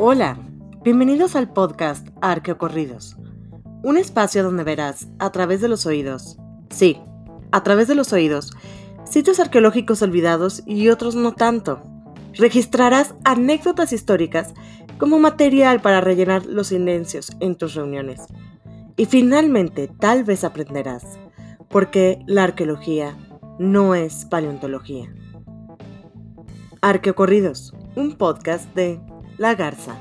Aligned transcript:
Hola, 0.00 0.38
bienvenidos 0.84 1.34
al 1.34 1.52
podcast 1.52 2.06
Arqueocorridos, 2.20 3.16
un 3.82 3.96
espacio 3.96 4.44
donde 4.44 4.62
verás 4.62 5.08
a 5.18 5.32
través 5.32 5.60
de 5.60 5.66
los 5.66 5.86
oídos, 5.86 6.38
sí, 6.70 7.00
a 7.50 7.64
través 7.64 7.88
de 7.88 7.96
los 7.96 8.12
oídos, 8.12 8.52
sitios 9.02 9.40
arqueológicos 9.40 10.00
olvidados 10.00 10.62
y 10.66 10.88
otros 10.90 11.16
no 11.16 11.32
tanto. 11.32 11.82
Registrarás 12.34 13.16
anécdotas 13.24 13.92
históricas 13.92 14.54
como 14.98 15.18
material 15.18 15.82
para 15.82 16.00
rellenar 16.00 16.46
los 16.46 16.68
silencios 16.68 17.32
en 17.40 17.56
tus 17.56 17.74
reuniones. 17.74 18.20
Y 18.96 19.06
finalmente, 19.06 19.88
tal 19.88 20.22
vez 20.22 20.44
aprenderás, 20.44 21.18
porque 21.68 22.20
la 22.28 22.44
arqueología 22.44 23.18
no 23.58 23.96
es 23.96 24.26
paleontología. 24.26 25.12
Arqueocorridos, 26.82 27.74
un 27.96 28.14
podcast 28.14 28.72
de 28.76 29.00
La 29.38 29.54
Garza. 29.54 29.96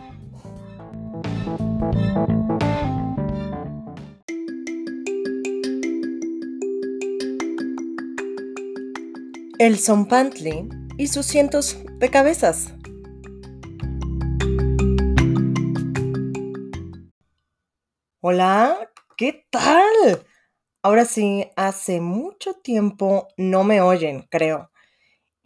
El 9.59 9.77
Zompantli 9.77 10.67
y 10.97 11.07
sus 11.09 11.27
cientos 11.27 11.77
de 11.99 12.09
cabezas. 12.09 12.73
Hola, 18.21 18.89
¿qué 19.17 19.45
tal? 19.51 19.85
Ahora 20.81 21.05
sí, 21.05 21.45
hace 21.55 22.01
mucho 22.01 22.55
tiempo 22.55 23.27
no 23.37 23.63
me 23.63 23.81
oyen, 23.81 24.23
creo. 24.31 24.71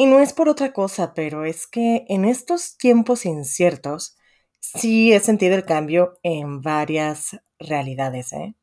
Y 0.01 0.07
no 0.07 0.19
es 0.19 0.33
por 0.33 0.49
otra 0.49 0.73
cosa, 0.73 1.13
pero 1.13 1.45
es 1.45 1.67
que 1.67 2.05
en 2.09 2.25
estos 2.25 2.75
tiempos 2.75 3.23
inciertos 3.23 4.17
sí 4.59 5.13
he 5.13 5.19
sentido 5.19 5.53
el 5.53 5.63
cambio 5.63 6.17
en 6.23 6.61
varias 6.63 7.39
realidades. 7.59 8.33
¿eh? 8.33 8.55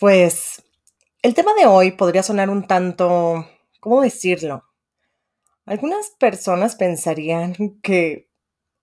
Pues 0.00 0.64
el 1.22 1.34
tema 1.34 1.54
de 1.54 1.66
hoy 1.66 1.92
podría 1.92 2.24
sonar 2.24 2.50
un 2.50 2.66
tanto, 2.66 3.46
¿cómo 3.78 4.02
decirlo? 4.02 4.64
Algunas 5.64 6.10
personas 6.18 6.74
pensarían 6.74 7.54
que 7.80 8.28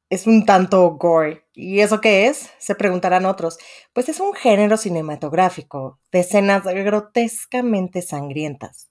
es 0.10 0.28
un 0.28 0.46
tanto 0.46 0.92
gore. 0.92 1.44
¿Y 1.54 1.82
eso 1.82 2.00
qué 2.00 2.28
es? 2.28 2.52
Se 2.60 2.74
preguntarán 2.74 3.26
otros. 3.26 3.58
Pues 3.92 4.08
es 4.08 4.22
un 4.22 4.34
género 4.34 4.78
cinematográfico 4.78 6.00
de 6.10 6.22
escenas 6.22 6.64
grotescamente 6.64 8.02
sangrientas. 8.02 8.90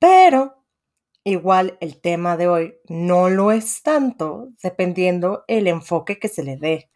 Pero 0.00 0.61
Igual 1.26 1.78
el 1.80 2.00
tema 2.00 2.36
de 2.36 2.48
hoy 2.48 2.74
no 2.88 3.30
lo 3.30 3.52
es 3.52 3.82
tanto, 3.82 4.48
dependiendo 4.60 5.44
el 5.46 5.68
enfoque 5.68 6.18
que 6.18 6.26
se 6.28 6.42
le 6.42 6.56
dé, 6.56 6.90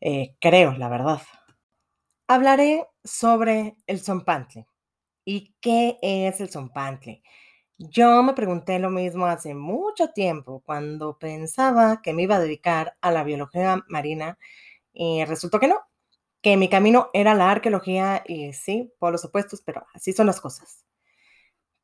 eh, 0.00 0.36
creo, 0.40 0.72
la 0.78 0.88
verdad. 0.88 1.22
Hablaré 2.28 2.86
sobre 3.04 3.76
el 3.86 4.00
Zompantli. 4.00 4.66
¿Y 5.24 5.54
qué 5.60 5.98
es 6.02 6.40
el 6.40 6.50
Zompantli? 6.50 7.22
Yo 7.78 8.22
me 8.22 8.34
pregunté 8.34 8.78
lo 8.80 8.90
mismo 8.90 9.26
hace 9.26 9.54
mucho 9.54 10.10
tiempo, 10.12 10.62
cuando 10.66 11.18
pensaba 11.18 12.02
que 12.02 12.14
me 12.14 12.22
iba 12.24 12.36
a 12.36 12.40
dedicar 12.40 12.96
a 13.02 13.12
la 13.12 13.24
biología 13.24 13.84
marina 13.88 14.38
y 14.92 15.24
resultó 15.26 15.60
que 15.60 15.68
no, 15.68 15.80
que 16.42 16.56
mi 16.58 16.68
camino 16.70 17.10
era 17.14 17.34
la 17.34 17.50
arqueología 17.52 18.24
y 18.26 18.52
sí, 18.54 18.92
por 19.00 19.12
los 19.12 19.24
opuestos, 19.26 19.62
pero 19.62 19.86
así 19.94 20.12
son 20.14 20.26
las 20.28 20.40
cosas. 20.40 20.84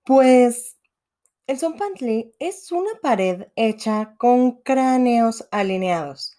Pues 0.07 0.77
el 1.53 1.59
Zompantli 1.59 2.33
es 2.39 2.73
una 2.73 2.93
pared 3.03 3.49
hecha 3.57 4.15
con 4.17 4.63
cráneos 4.63 5.47
alineados, 5.51 6.39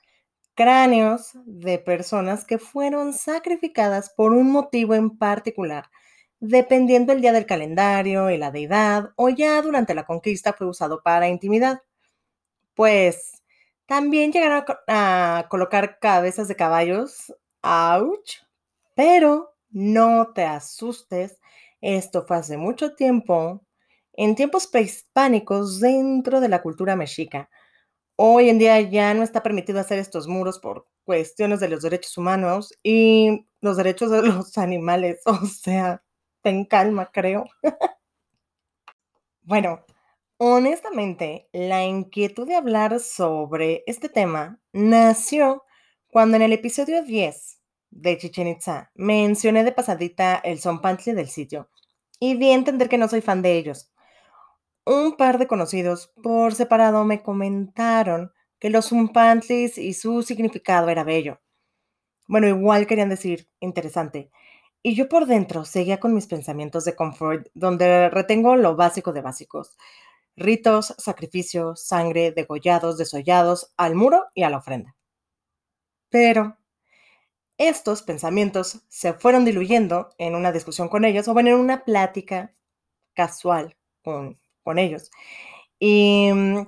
cráneos 0.56 1.34
de 1.46 1.78
personas 1.78 2.46
que 2.46 2.58
fueron 2.58 3.14
sacrificadas 3.14 4.10
por 4.10 4.34
un 4.34 4.52
motivo 4.52 4.96
en 4.96 5.16
particular, 5.16 5.92
dependiendo 6.40 7.14
el 7.14 7.22
día 7.22 7.32
del 7.32 7.46
calendario 7.46 8.32
y 8.32 8.40
la 8.40 8.50
deidad, 8.50 9.12
o 9.16 9.30
ya 9.30 9.62
durante 9.62 9.94
la 9.94 10.04
conquista 10.04 10.54
fue 10.54 10.66
usado 10.66 11.04
para 11.04 11.30
intimidad. 11.30 11.84
Pues 12.74 13.44
también 13.86 14.32
llegaron 14.32 14.66
a, 14.88 15.46
colocar 15.48 16.00
cabezas 16.00 16.48
de 16.48 16.56
caballos, 16.56 17.36
¡ouch! 17.62 18.38
Pero 18.96 19.54
no 19.70 20.34
te 20.34 20.44
asustes, 20.44 21.40
esto 21.82 22.26
fue 22.26 22.38
hace 22.38 22.58
mucho 22.58 22.96
tiempo 22.96 23.62
en 24.14 24.36
tiempos 24.36 24.68
prehispánicos 24.68 25.80
dentro 25.80 26.40
de 26.40 26.50
la 26.50 26.62
cultura 26.62 26.96
mexica. 26.96 27.50
Hoy 28.16 28.50
en 28.50 28.60
día 28.60 28.80
ya 28.82 29.14
no 29.14 29.24
está 29.24 29.44
permitido 29.44 29.80
hacer 29.80 30.00
estos 30.00 30.28
muros 30.28 30.60
por 30.60 30.88
cuestiones 31.04 31.60
de 31.60 31.70
los 31.70 31.82
derechos 31.82 32.18
humanos 32.18 32.74
y 32.84 33.48
los 33.62 33.78
derechos 33.78 34.12
de 34.12 34.22
los 34.22 34.58
animales. 34.58 35.22
O 35.26 35.46
sea, 35.46 36.04
ten 36.42 36.66
calma, 36.66 37.12
creo. 37.12 37.46
bueno, 39.42 39.84
honestamente, 40.38 41.50
la 41.52 41.84
inquietud 41.84 42.48
de 42.48 42.56
hablar 42.56 43.00
sobre 43.00 43.84
este 43.88 44.10
tema 44.10 44.60
nació 44.72 45.64
cuando 46.10 46.38
en 46.38 46.44
el 46.44 46.54
episodio 46.54 47.04
10 47.04 47.60
de 47.90 48.18
Chichen 48.18 48.48
Itza 48.48 48.92
mencioné 48.96 49.64
de 49.64 49.72
pasadita 49.72 50.36
el 50.36 50.60
zompantli 50.60 51.14
del 51.14 51.28
sitio 51.30 51.70
y 52.20 52.36
di 52.36 52.52
a 52.52 52.56
entender 52.56 52.90
que 52.90 52.98
no 52.98 53.08
soy 53.08 53.22
fan 53.22 53.42
de 53.42 53.58
ellos, 53.58 53.92
un 54.86 55.16
par 55.16 55.38
de 55.38 55.48
conocidos 55.48 56.12
por 56.22 56.56
separado 56.56 57.06
me 57.06 57.22
comentaron 57.22 58.34
que 58.60 58.70
los 58.70 58.92
umpantlis 58.92 59.78
y 59.78 59.94
su 59.94 60.24
significado 60.24 60.90
era 60.90 61.04
bello. 61.04 61.42
Bueno, 62.28 62.48
igual 62.48 62.88
querían 62.88 63.10
decir 63.10 63.50
interesante. 63.60 64.32
Y 64.82 64.96
yo 64.96 65.08
por 65.10 65.26
dentro 65.26 65.66
seguía 65.66 66.00
con 66.00 66.14
mis 66.14 66.28
pensamientos 66.28 66.86
de 66.86 66.96
confort, 66.96 67.48
donde 67.54 68.10
retengo 68.10 68.56
lo 68.56 68.76
básico 68.76 69.14
de 69.14 69.22
básicos. 69.22 69.78
Ritos, 70.36 70.96
sacrificios, 70.98 71.86
sangre, 71.86 72.32
degollados, 72.32 72.98
desollados, 72.98 73.74
al 73.78 73.96
muro 73.96 74.26
y 74.34 74.44
a 74.44 74.50
la 74.50 74.58
ofrenda. 74.58 74.96
Pero 76.10 76.58
estos 77.58 78.02
pensamientos 78.02 78.82
se 78.90 79.14
fueron 79.14 79.46
diluyendo 79.46 80.10
en 80.18 80.36
una 80.36 80.52
discusión 80.52 80.90
con 80.90 81.06
ellos 81.06 81.28
o 81.28 81.40
en 81.40 81.54
una 81.54 81.86
plática 81.86 82.54
casual 83.14 83.78
con 84.04 84.40
con 84.64 84.80
ellos. 84.80 85.12
Y 85.80 86.32
mm, 86.34 86.68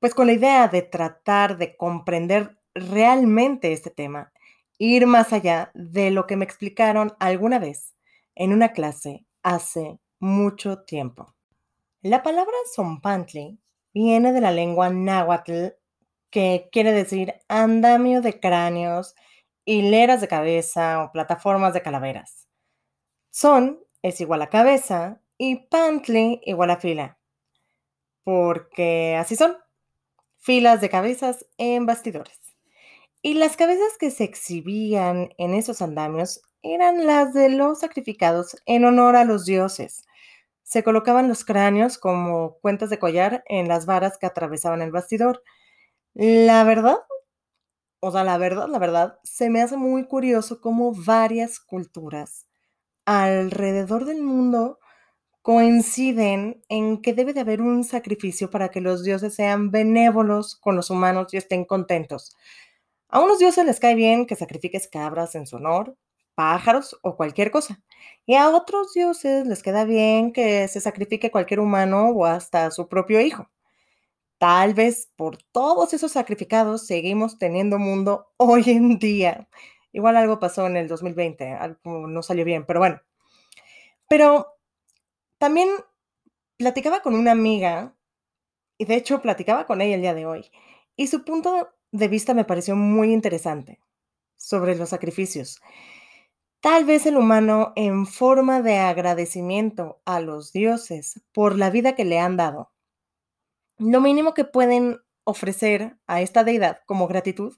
pues 0.00 0.14
con 0.14 0.26
la 0.26 0.32
idea 0.32 0.68
de 0.68 0.82
tratar 0.82 1.58
de 1.58 1.76
comprender 1.76 2.58
realmente 2.74 3.72
este 3.72 3.90
tema, 3.90 4.32
ir 4.78 5.06
más 5.06 5.32
allá 5.32 5.70
de 5.74 6.10
lo 6.10 6.26
que 6.26 6.36
me 6.36 6.44
explicaron 6.44 7.14
alguna 7.20 7.58
vez 7.58 7.94
en 8.34 8.52
una 8.52 8.72
clase 8.72 9.26
hace 9.42 9.98
mucho 10.18 10.82
tiempo. 10.84 11.34
La 12.02 12.22
palabra 12.22 12.54
zompantli 12.74 13.58
viene 13.92 14.32
de 14.32 14.40
la 14.40 14.52
lengua 14.52 14.88
náhuatl, 14.88 15.74
que 16.30 16.68
quiere 16.72 16.92
decir 16.92 17.34
andamio 17.48 18.22
de 18.22 18.38
cráneos, 18.40 19.14
hileras 19.64 20.20
de 20.20 20.28
cabeza 20.28 21.02
o 21.02 21.12
plataformas 21.12 21.74
de 21.74 21.82
calaveras. 21.82 22.48
Son 23.30 23.80
es 24.02 24.20
igual 24.20 24.42
a 24.42 24.48
cabeza 24.48 25.20
y 25.42 25.56
pantli 25.56 26.38
igual 26.44 26.68
a 26.68 26.76
fila, 26.76 27.18
porque 28.24 29.16
así 29.18 29.36
son, 29.36 29.56
filas 30.36 30.82
de 30.82 30.90
cabezas 30.90 31.46
en 31.56 31.86
bastidores. 31.86 32.38
Y 33.22 33.34
las 33.34 33.56
cabezas 33.56 33.96
que 33.98 34.10
se 34.10 34.24
exhibían 34.24 35.30
en 35.38 35.54
esos 35.54 35.80
andamios 35.80 36.42
eran 36.60 37.06
las 37.06 37.32
de 37.32 37.48
los 37.48 37.80
sacrificados 37.80 38.54
en 38.66 38.84
honor 38.84 39.16
a 39.16 39.24
los 39.24 39.46
dioses. 39.46 40.04
Se 40.62 40.84
colocaban 40.84 41.26
los 41.26 41.46
cráneos 41.46 41.96
como 41.96 42.58
cuentas 42.60 42.90
de 42.90 42.98
collar 42.98 43.42
en 43.46 43.66
las 43.66 43.86
varas 43.86 44.18
que 44.18 44.26
atravesaban 44.26 44.82
el 44.82 44.90
bastidor. 44.90 45.42
La 46.12 46.64
verdad, 46.64 46.98
o 48.00 48.12
sea, 48.12 48.24
la 48.24 48.36
verdad, 48.36 48.68
la 48.68 48.78
verdad, 48.78 49.18
se 49.24 49.48
me 49.48 49.62
hace 49.62 49.78
muy 49.78 50.06
curioso 50.06 50.60
cómo 50.60 50.92
varias 50.94 51.60
culturas 51.60 52.46
alrededor 53.06 54.04
del 54.04 54.20
mundo 54.20 54.80
coinciden 55.42 56.62
en 56.68 57.00
que 57.02 57.14
debe 57.14 57.32
de 57.32 57.40
haber 57.40 57.62
un 57.62 57.84
sacrificio 57.84 58.50
para 58.50 58.70
que 58.70 58.80
los 58.80 59.02
dioses 59.04 59.34
sean 59.34 59.70
benévolos 59.70 60.56
con 60.56 60.76
los 60.76 60.90
humanos 60.90 61.32
y 61.32 61.38
estén 61.38 61.64
contentos. 61.64 62.36
A 63.08 63.20
unos 63.20 63.38
dioses 63.38 63.64
les 63.64 63.80
cae 63.80 63.94
bien 63.94 64.26
que 64.26 64.36
sacrifiques 64.36 64.88
cabras 64.88 65.34
en 65.34 65.46
su 65.46 65.56
honor, 65.56 65.96
pájaros 66.34 66.98
o 67.02 67.16
cualquier 67.16 67.50
cosa. 67.50 67.82
Y 68.26 68.34
a 68.36 68.50
otros 68.50 68.94
dioses 68.94 69.46
les 69.46 69.62
queda 69.62 69.84
bien 69.84 70.32
que 70.32 70.68
se 70.68 70.80
sacrifique 70.80 71.30
cualquier 71.30 71.60
humano 71.60 72.10
o 72.10 72.24
hasta 72.26 72.70
su 72.70 72.88
propio 72.88 73.20
hijo. 73.20 73.50
Tal 74.38 74.74
vez 74.74 75.10
por 75.16 75.36
todos 75.52 75.92
esos 75.92 76.12
sacrificados 76.12 76.86
seguimos 76.86 77.38
teniendo 77.38 77.78
mundo 77.78 78.32
hoy 78.38 78.64
en 78.68 78.98
día. 78.98 79.48
Igual 79.92 80.16
algo 80.16 80.38
pasó 80.38 80.66
en 80.66 80.76
el 80.76 80.88
2020, 80.88 81.52
algo 81.52 82.06
no 82.06 82.22
salió 82.22 82.44
bien, 82.44 82.64
pero 82.66 82.80
bueno. 82.80 83.00
Pero 84.08 84.59
también 85.40 85.70
platicaba 86.58 87.00
con 87.00 87.14
una 87.14 87.32
amiga, 87.32 87.96
y 88.76 88.84
de 88.84 88.96
hecho 88.96 89.22
platicaba 89.22 89.66
con 89.66 89.80
ella 89.80 89.94
el 89.94 90.02
día 90.02 90.12
de 90.12 90.26
hoy, 90.26 90.50
y 90.96 91.06
su 91.06 91.24
punto 91.24 91.70
de 91.92 92.08
vista 92.08 92.34
me 92.34 92.44
pareció 92.44 92.76
muy 92.76 93.10
interesante 93.10 93.80
sobre 94.36 94.76
los 94.76 94.90
sacrificios. 94.90 95.58
Tal 96.60 96.84
vez 96.84 97.06
el 97.06 97.16
humano, 97.16 97.72
en 97.74 98.06
forma 98.06 98.60
de 98.60 98.76
agradecimiento 98.76 100.02
a 100.04 100.20
los 100.20 100.52
dioses 100.52 101.22
por 101.32 101.56
la 101.56 101.70
vida 101.70 101.94
que 101.94 102.04
le 102.04 102.18
han 102.18 102.36
dado, 102.36 102.70
lo 103.78 104.02
mínimo 104.02 104.34
que 104.34 104.44
pueden 104.44 105.00
ofrecer 105.24 105.96
a 106.06 106.20
esta 106.20 106.44
deidad 106.44 106.82
como 106.84 107.08
gratitud 107.08 107.56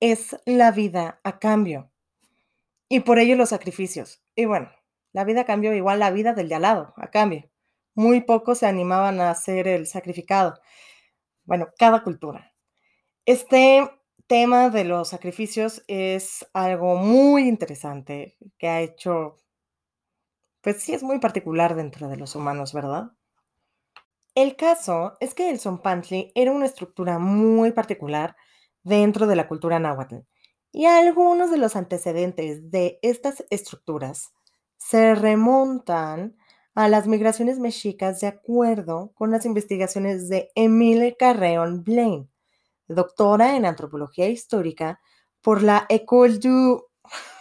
es 0.00 0.36
la 0.46 0.70
vida 0.70 1.20
a 1.22 1.38
cambio. 1.38 1.90
Y 2.88 3.00
por 3.00 3.18
ello 3.18 3.36
los 3.36 3.50
sacrificios. 3.50 4.22
Y 4.34 4.46
bueno, 4.46 4.70
la 5.12 5.24
vida 5.24 5.42
a 5.42 5.44
cambio 5.44 5.74
igual 5.74 5.98
la 5.98 6.10
vida 6.10 6.34
del 6.34 6.48
de 6.48 6.56
al 6.56 6.62
lado, 6.62 6.94
a 6.96 7.08
cambio. 7.08 7.50
Muy 7.94 8.20
pocos 8.22 8.58
se 8.58 8.66
animaban 8.66 9.20
a 9.20 9.30
hacer 9.30 9.68
el 9.68 9.86
sacrificado. 9.86 10.60
Bueno, 11.44 11.68
cada 11.78 12.02
cultura. 12.02 12.52
Este 13.24 13.90
tema 14.26 14.70
de 14.70 14.84
los 14.84 15.08
sacrificios 15.08 15.82
es 15.88 16.46
algo 16.52 16.96
muy 16.96 17.48
interesante 17.48 18.36
que 18.58 18.68
ha 18.68 18.80
hecho, 18.82 19.36
pues 20.60 20.82
sí, 20.82 20.94
es 20.94 21.02
muy 21.02 21.18
particular 21.18 21.74
dentro 21.74 22.08
de 22.08 22.16
los 22.16 22.36
humanos, 22.36 22.72
¿verdad? 22.72 23.12
El 24.34 24.54
caso 24.56 25.14
es 25.20 25.34
que 25.34 25.50
el 25.50 25.58
Zompantli 25.58 26.30
era 26.34 26.52
una 26.52 26.66
estructura 26.66 27.18
muy 27.18 27.72
particular 27.72 28.36
dentro 28.84 29.26
de 29.26 29.36
la 29.36 29.48
cultura 29.48 29.78
náhuatl 29.78 30.18
y 30.70 30.86
algunos 30.86 31.50
de 31.50 31.58
los 31.58 31.74
antecedentes 31.74 32.70
de 32.70 32.98
estas 33.02 33.44
estructuras 33.50 34.32
se 34.78 35.14
remontan 35.14 36.36
a 36.74 36.88
las 36.88 37.06
migraciones 37.06 37.58
mexicas 37.58 38.20
de 38.20 38.28
acuerdo 38.28 39.12
con 39.14 39.30
las 39.30 39.44
investigaciones 39.44 40.28
de 40.28 40.50
Emile 40.54 41.16
Carreon 41.18 41.82
Blaine, 41.82 42.28
doctora 42.86 43.56
en 43.56 43.66
antropología 43.66 44.28
histórica 44.28 45.00
por 45.42 45.62
la 45.62 45.86
École 45.88 46.38
du, 46.38 46.86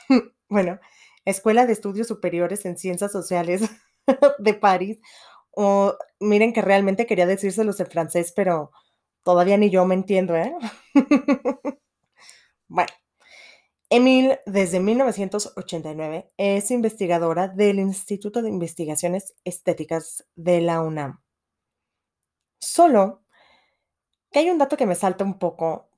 bueno, 0.50 0.80
Escuela 1.26 1.66
de 1.66 1.74
Estudios 1.74 2.08
Superiores 2.08 2.66
en 2.66 2.78
Ciencias 2.78 3.12
Sociales 3.12 3.62
de 4.40 4.54
París. 4.54 5.00
O 5.52 5.96
miren 6.20 6.54
que 6.54 6.62
realmente 6.62 7.06
quería 7.06 7.26
decírselos 7.26 7.80
en 7.80 7.88
francés, 7.88 8.34
pero 8.36 8.72
todavía 9.24 9.58
ni 9.58 9.70
yo 9.70 9.86
me 9.86 9.96
entiendo, 9.96 10.36
¿eh? 10.36 10.56
bueno, 12.68 12.90
Emil, 13.90 14.38
desde 14.46 14.82
1989, 14.82 16.28
es 16.36 16.72
investigadora 16.72 17.48
del 17.48 17.80
Instituto 17.80 18.42
de 18.42 18.50
Investigaciones 18.50 19.34
Estéticas 19.46 20.28
de 20.36 20.60
la 20.60 20.82
UNAM. 20.82 21.22
Solo 22.60 23.24
que 24.30 24.40
hay 24.40 24.50
un 24.50 24.58
dato 24.58 24.76
que 24.76 24.86
me 24.86 24.96
salta 24.96 25.24
un 25.24 25.40
poco, 25.40 25.90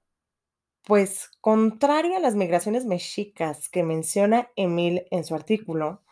pues 0.83 1.31
contrario 1.41 2.15
a 2.15 2.19
las 2.19 2.36
migraciones 2.36 2.86
mexicas 2.86 3.69
que 3.69 3.81
menciona 3.83 4.51
Emil 4.56 5.07
en 5.09 5.24
su 5.24 5.33
artículo, 5.33 6.03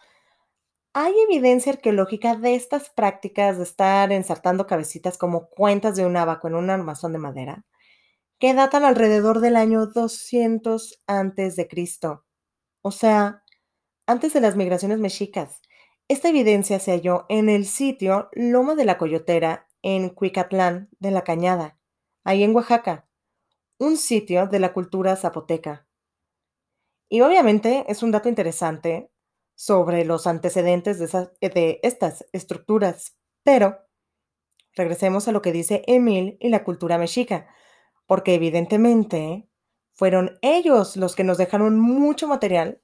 hay 0.94 1.14
evidencia 1.30 1.74
arqueológica 1.74 2.36
de 2.36 2.56
estas 2.56 2.90
prácticas 2.90 3.58
de 3.58 3.64
estar 3.64 4.12
ensartando 4.12 4.66
cabecitas 4.66 5.20
como 5.20 5.48
cuentas 5.50 5.96
de 5.96 6.08
un 6.08 6.18
abaco 6.18 6.48
en 6.48 6.56
un 6.56 6.72
armazón 6.72 7.14
de 7.14 7.20
madera, 7.20 7.66
que 8.40 8.54
datan 8.54 8.84
alrededor 8.84 9.40
del 9.40 9.56
año 9.56 9.88
200 9.88 11.02
antes 11.08 11.56
de 11.56 11.68
Cristo, 11.68 12.26
o 12.82 12.92
sea, 12.92 13.44
antes 14.06 14.34
de 14.34 14.42
las 14.42 14.56
migraciones 14.56 15.00
mexicas. 15.00 15.62
Esta 16.08 16.30
evidencia 16.30 16.80
se 16.80 16.92
halló 16.92 17.26
en 17.28 17.50
el 17.50 17.66
sitio 17.66 18.30
Loma 18.32 18.76
de 18.76 18.86
la 18.86 18.98
Coyotera 18.98 19.68
en 19.82 20.10
Cuicatlán 20.10 20.90
de 21.00 21.12
la 21.12 21.24
Cañada, 21.24 21.78
ahí 22.24 22.44
en 22.44 22.56
Oaxaca, 22.56 23.08
un 23.78 23.98
sitio 23.98 24.48
de 24.48 24.60
la 24.60 24.74
cultura 24.74 25.16
zapoteca. 25.16 25.88
Y 27.10 27.22
obviamente 27.22 27.86
es 27.88 28.04
un 28.04 28.12
dato 28.12 28.30
interesante 28.30 29.12
sobre 29.56 30.06
los 30.06 30.28
antecedentes 30.28 31.00
de, 31.00 31.80
estas 31.84 32.26
estructuras, 32.32 33.18
pero 33.44 33.80
regresemos 34.74 35.28
a 35.28 35.32
lo 35.32 35.42
que 35.42 35.52
dice 35.52 35.84
Emil 35.88 36.38
y 36.40 36.50
la 36.50 36.64
cultura 36.64 36.98
mexica, 36.98 37.48
porque 38.08 38.34
evidentemente 38.34 39.48
fueron 39.94 40.40
ellos 40.42 40.98
los 40.98 41.16
que 41.16 41.24
nos 41.24 41.38
dejaron 41.38 41.80
mucho 41.80 42.28
material 42.28 42.82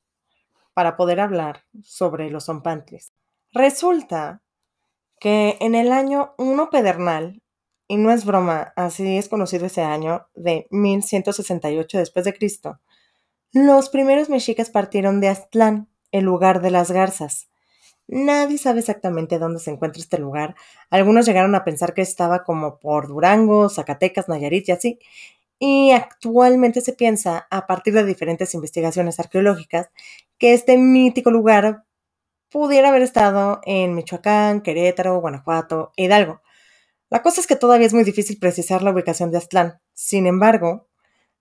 para 0.74 0.96
poder 0.96 1.20
hablar 1.20 1.64
sobre 1.81 2.30
los 2.30 2.46
zompantles. 2.46 3.12
Resulta 3.52 4.44
que 5.20 5.58
en 5.62 5.75
el 5.75 5.92
año 5.92 6.34
1 6.38 6.70
pedernal 6.70 7.42
y 7.88 7.98
no 7.98 8.12
es 8.12 8.25
broma, 8.25 8.74
así 8.75 9.18
es 9.18 9.30
conocido 9.30 9.66
ese 9.66 9.81
año 9.81 10.28
de 10.34 10.68
1168 10.72 11.98
después 11.98 12.25
de 12.25 12.34
Cristo. 12.34 12.80
Los 13.52 13.90
primeros 13.90 14.30
mexicas 14.30 14.70
partieron 14.70 15.22
de 15.22 15.30
Aztlán, 15.30 15.90
el 16.12 16.25
lugar 16.25 16.62
de 16.62 16.72
las 16.72 16.92
garzas. 16.92 17.50
Nadie 18.08 18.58
sabe 18.58 18.80
exactamente 18.80 19.40
dónde 19.40 19.60
se 19.60 19.72
encuentra 19.72 20.02
este 20.02 20.18
lugar. 20.18 20.56
Algunos 20.90 21.26
llegaron 21.26 21.56
a 21.56 21.64
pensar 21.64 21.94
que 21.94 22.02
estaba 22.02 22.44
como 22.44 22.80
por 22.80 23.08
Durango, 23.08 23.70
Zacatecas, 23.70 24.28
Nayarit 24.28 24.70
y 24.70 24.72
así. 24.72 25.00
Y 25.60 25.92
actualmente 25.92 26.82
se 26.82 26.94
piensa, 26.94 27.48
a 27.50 27.68
partir 27.68 27.94
de 27.94 28.04
diferentes 28.04 28.54
investigaciones 28.54 29.20
arqueológicas, 29.20 29.90
que 30.38 30.54
este 30.54 30.78
mítico 30.78 31.32
lugar 31.32 31.86
pudiera 32.50 32.90
haber 32.90 33.02
estado 33.02 33.62
en 33.64 33.96
Michoacán, 33.96 34.62
Querétaro, 34.62 35.20
Guanajuato, 35.22 35.94
Hidalgo. 35.96 36.42
La 37.10 37.22
cosa 37.22 37.42
es 37.42 37.48
que 37.48 37.56
todavía 37.56 37.88
es 37.88 37.94
muy 37.94 38.04
difícil 38.04 38.40
precisar 38.40 38.84
la 38.84 38.92
ubicación 38.92 39.32
de 39.32 39.38
Aztlán. 39.38 39.80
Sin 39.94 40.28
embargo, 40.28 40.88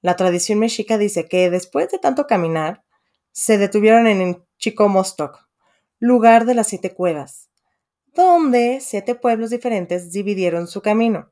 la 0.03 0.17
tradición 0.17 0.58
mexica 0.58 0.99
dice 0.99 1.29
que 1.29 1.50
después 1.50 1.91
de 1.91 1.99
tanto 1.99 2.26
caminar, 2.26 2.85
se 3.32 3.58
detuvieron 3.58 4.06
en 4.06 4.44
Chicomostoc, 4.58 5.49
lugar 6.02 6.46
de 6.46 6.56
las 6.56 6.66
siete 6.66 6.93
cuevas, 6.93 7.49
donde 8.12 8.81
siete 8.81 9.14
pueblos 9.14 9.50
diferentes 9.50 10.10
dividieron 10.10 10.66
su 10.66 10.82
camino. 10.82 11.31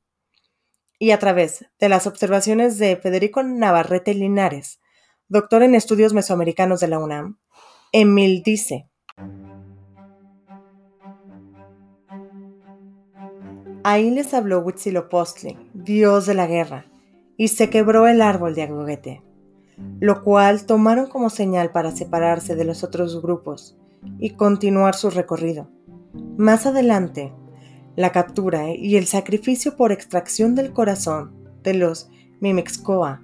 Y 0.96 1.11
a 1.11 1.19
través 1.19 1.64
de 1.81 1.88
las 1.88 2.06
observaciones 2.06 2.78
de 2.78 2.94
Federico 2.94 3.43
Navarrete 3.43 4.14
Linares, 4.14 4.78
doctor 5.26 5.64
en 5.64 5.75
estudios 5.75 6.14
mesoamericanos 6.14 6.78
de 6.78 6.87
la 6.87 7.00
UNAM, 7.00 7.40
Emil 7.90 8.44
dice, 8.44 8.88
Ahí 13.82 14.08
les 14.12 14.32
habló 14.34 14.61
Huitzilopochtli, 14.61 15.58
dios 15.75 16.26
de 16.26 16.34
la 16.34 16.46
guerra, 16.46 16.87
y 17.37 17.49
se 17.49 17.71
quebró 17.71 18.06
el 18.06 18.23
árbol 18.23 18.54
de 18.54 18.62
Agoguete, 18.62 19.23
lo 19.99 20.23
cual 20.23 20.64
tomaron 20.64 21.09
como 21.09 21.28
señal 21.28 21.73
para 21.73 21.90
separarse 21.90 22.54
de 22.54 22.64
los 22.64 22.85
otros 22.85 23.21
grupos 23.21 23.76
y 24.19 24.30
continuar 24.30 24.95
su 24.95 25.11
recorrido. 25.11 25.69
Más 26.37 26.66
adelante, 26.66 27.33
la 27.97 28.12
captura 28.12 28.71
y 28.75 28.97
el 28.97 29.07
sacrificio 29.07 29.76
por 29.76 29.92
extracción 29.92 30.54
del 30.54 30.73
corazón 30.73 31.33
de 31.62 31.75
los 31.75 32.11
Mimexcoa, 32.40 33.23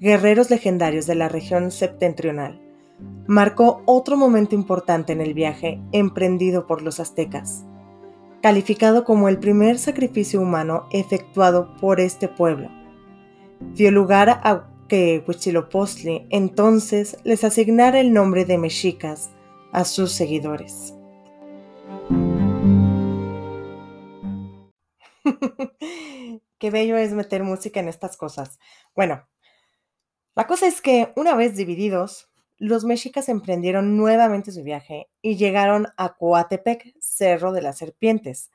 guerreros 0.00 0.50
legendarios 0.50 1.06
de 1.06 1.14
la 1.14 1.28
región 1.28 1.70
septentrional, 1.70 2.60
marcó 3.26 3.82
otro 3.86 4.16
momento 4.16 4.54
importante 4.54 5.12
en 5.12 5.20
el 5.20 5.34
viaje 5.34 5.80
emprendido 5.92 6.66
por 6.66 6.82
los 6.82 7.00
aztecas 7.00 7.64
calificado 8.42 9.04
como 9.04 9.28
el 9.28 9.38
primer 9.38 9.78
sacrificio 9.78 10.40
humano 10.40 10.88
efectuado 10.90 11.74
por 11.76 12.00
este 12.00 12.28
pueblo. 12.28 12.70
Dio 13.74 13.90
lugar 13.90 14.28
a 14.28 14.68
que 14.88 15.24
Huitzilopochtli 15.26 16.26
entonces 16.28 17.16
les 17.24 17.44
asignara 17.44 18.00
el 18.00 18.12
nombre 18.12 18.44
de 18.44 18.58
mexicas 18.58 19.30
a 19.72 19.84
sus 19.84 20.12
seguidores. 20.12 20.94
Qué 26.58 26.70
bello 26.70 26.96
es 26.96 27.12
meter 27.12 27.42
música 27.42 27.80
en 27.80 27.88
estas 27.88 28.16
cosas. 28.16 28.58
Bueno, 28.94 29.26
la 30.34 30.46
cosa 30.46 30.66
es 30.66 30.80
que 30.80 31.12
una 31.16 31.34
vez 31.34 31.56
divididos, 31.56 32.30
los 32.58 32.84
mexicas 32.84 33.28
emprendieron 33.28 33.96
nuevamente 33.96 34.52
su 34.52 34.62
viaje 34.62 35.10
y 35.20 35.36
llegaron 35.36 35.88
a 35.96 36.14
Coatepec, 36.14 36.94
Cerro 37.00 37.52
de 37.52 37.62
las 37.62 37.78
Serpientes, 37.78 38.50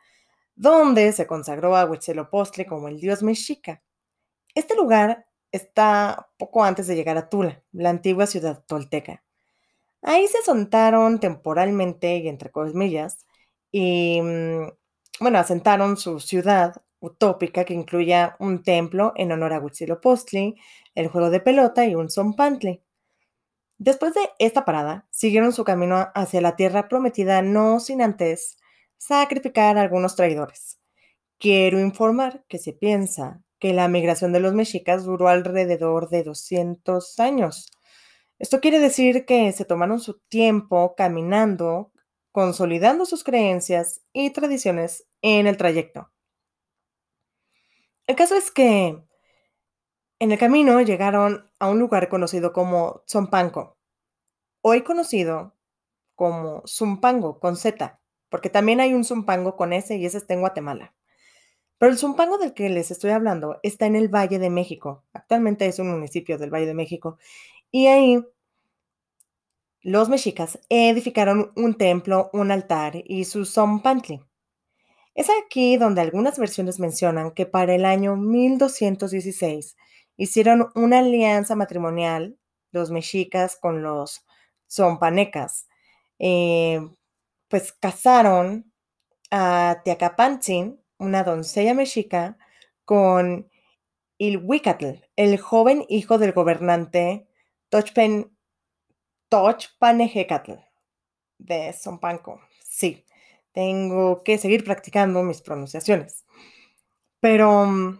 donde 0.55 1.11
se 1.11 1.27
consagró 1.27 1.75
a 1.75 1.85
Huitzilopochtli 1.85 2.65
como 2.65 2.87
el 2.87 2.99
dios 2.99 3.21
mexica. 3.21 3.83
Este 4.55 4.75
lugar 4.75 5.27
está 5.51 6.29
poco 6.37 6.63
antes 6.63 6.87
de 6.87 6.95
llegar 6.95 7.17
a 7.17 7.29
Tula, 7.29 7.63
la 7.71 7.89
antigua 7.89 8.25
ciudad 8.27 8.63
tolteca. 8.65 9.23
Ahí 10.07 10.25
se 10.27 10.37
asentaron 10.37 11.19
temporalmente 11.19 12.15
y 12.15 12.29
entre 12.29 12.49
comillas, 12.49 13.27
y 13.73 14.21
mm, 14.21 14.69
bueno, 15.19 15.37
asentaron 15.37 15.97
su 15.97 16.21
ciudad 16.21 16.81
utópica 17.01 17.65
que 17.65 17.73
incluía 17.73 18.37
un 18.39 18.63
templo 18.63 19.11
en 19.17 19.33
honor 19.33 19.51
a 19.51 19.59
Huitzilopochtli, 19.59 20.55
el 20.95 21.09
juego 21.09 21.29
de 21.29 21.41
pelota 21.41 21.85
y 21.85 21.95
un 21.95 22.09
zompantli. 22.09 22.81
Después 23.79 24.13
de 24.13 24.21
esta 24.39 24.63
parada, 24.63 25.09
siguieron 25.11 25.51
su 25.51 25.65
camino 25.65 26.07
hacia 26.15 26.39
la 26.39 26.55
tierra 26.55 26.87
prometida 26.87 27.41
no 27.41 27.81
sin 27.81 28.01
antes 28.01 28.57
sacrificar 28.97 29.77
a 29.77 29.81
algunos 29.81 30.15
traidores. 30.15 30.79
Quiero 31.37 31.81
informar 31.81 32.45
que 32.47 32.59
se 32.59 32.71
piensa 32.71 33.41
que 33.59 33.73
la 33.73 33.89
migración 33.89 34.31
de 34.31 34.39
los 34.39 34.53
mexicas 34.53 35.03
duró 35.03 35.27
alrededor 35.27 36.07
de 36.07 36.23
200 36.23 37.19
años. 37.19 37.76
Esto 38.39 38.59
quiere 38.61 38.79
decir 38.79 39.25
que 39.25 39.51
se 39.51 39.65
tomaron 39.65 39.99
su 39.99 40.19
tiempo 40.19 40.95
caminando, 40.95 41.91
consolidando 42.31 43.05
sus 43.05 43.23
creencias 43.23 44.01
y 44.13 44.29
tradiciones 44.29 45.07
en 45.21 45.47
el 45.47 45.57
trayecto. 45.57 46.11
El 48.05 48.15
caso 48.15 48.35
es 48.35 48.51
que 48.51 49.03
en 50.19 50.31
el 50.31 50.37
camino 50.37 50.79
llegaron 50.81 51.51
a 51.59 51.69
un 51.69 51.79
lugar 51.79 52.09
conocido 52.09 52.53
como 52.53 53.03
Zompanco, 53.07 53.77
hoy 54.61 54.83
conocido 54.83 55.55
como 56.15 56.63
Zumpango 56.67 57.39
con 57.39 57.55
Z, 57.55 57.99
porque 58.29 58.49
también 58.49 58.79
hay 58.79 58.93
un 58.93 59.03
Zumpango 59.03 59.55
con 59.55 59.73
S 59.73 59.95
y 59.95 60.05
ese 60.05 60.17
está 60.17 60.33
en 60.33 60.41
Guatemala. 60.41 60.93
Pero 61.77 61.91
el 61.91 61.97
Zumpango 61.97 62.37
del 62.37 62.53
que 62.53 62.69
les 62.69 62.89
estoy 62.89 63.11
hablando 63.11 63.59
está 63.61 63.85
en 63.85 63.95
el 63.95 64.09
Valle 64.09 64.39
de 64.39 64.49
México. 64.49 65.03
Actualmente 65.13 65.67
es 65.67 65.77
un 65.77 65.91
municipio 65.91 66.39
del 66.39 66.49
Valle 66.49 66.65
de 66.65 66.73
México. 66.73 67.19
Y 67.71 67.87
ahí 67.87 68.23
los 69.81 70.09
mexicas 70.09 70.59
edificaron 70.69 71.51
un 71.55 71.75
templo, 71.75 72.29
un 72.33 72.51
altar 72.51 73.01
y 73.05 73.25
su 73.25 73.45
Zompantli. 73.45 74.21
Es 75.15 75.29
aquí 75.43 75.77
donde 75.77 76.01
algunas 76.01 76.37
versiones 76.37 76.79
mencionan 76.79 77.31
que 77.31 77.45
para 77.45 77.73
el 77.73 77.85
año 77.85 78.15
1216 78.15 79.75
hicieron 80.17 80.71
una 80.75 80.99
alianza 80.99 81.55
matrimonial 81.55 82.37
los 82.71 82.91
mexicas 82.91 83.55
con 83.55 83.81
los 83.81 84.25
zompanecas. 84.67 85.67
Eh, 86.19 86.81
pues 87.47 87.71
casaron 87.71 88.71
a 89.31 89.81
Tiacapantzin, 89.83 90.81
una 90.97 91.23
doncella 91.23 91.73
mexica, 91.73 92.37
con 92.85 93.49
Ilhuicatl, 94.17 95.03
el 95.15 95.37
joven 95.37 95.85
hijo 95.89 96.17
del 96.17 96.33
gobernante 96.33 97.26
Tochpen, 97.69 98.35
Tochpanejecatl 99.29 100.53
de 101.37 101.73
Zompanco. 101.73 102.41
Sí, 102.59 103.05
tengo 103.51 104.23
que 104.23 104.37
seguir 104.37 104.63
practicando 104.63 105.23
mis 105.23 105.41
pronunciaciones. 105.41 106.25
Pero 107.19 107.65
mm, 107.65 107.99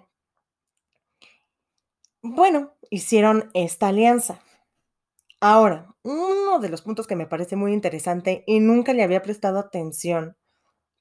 bueno, 2.21 2.73
hicieron 2.89 3.49
esta 3.53 3.87
alianza. 3.89 4.41
Ahora, 5.39 5.95
uno 6.03 6.59
de 6.59 6.69
los 6.69 6.81
puntos 6.81 7.07
que 7.07 7.15
me 7.15 7.27
parece 7.27 7.55
muy 7.55 7.73
interesante 7.73 8.43
y 8.47 8.59
nunca 8.59 8.93
le 8.93 9.03
había 9.03 9.21
prestado 9.21 9.59
atención, 9.59 10.35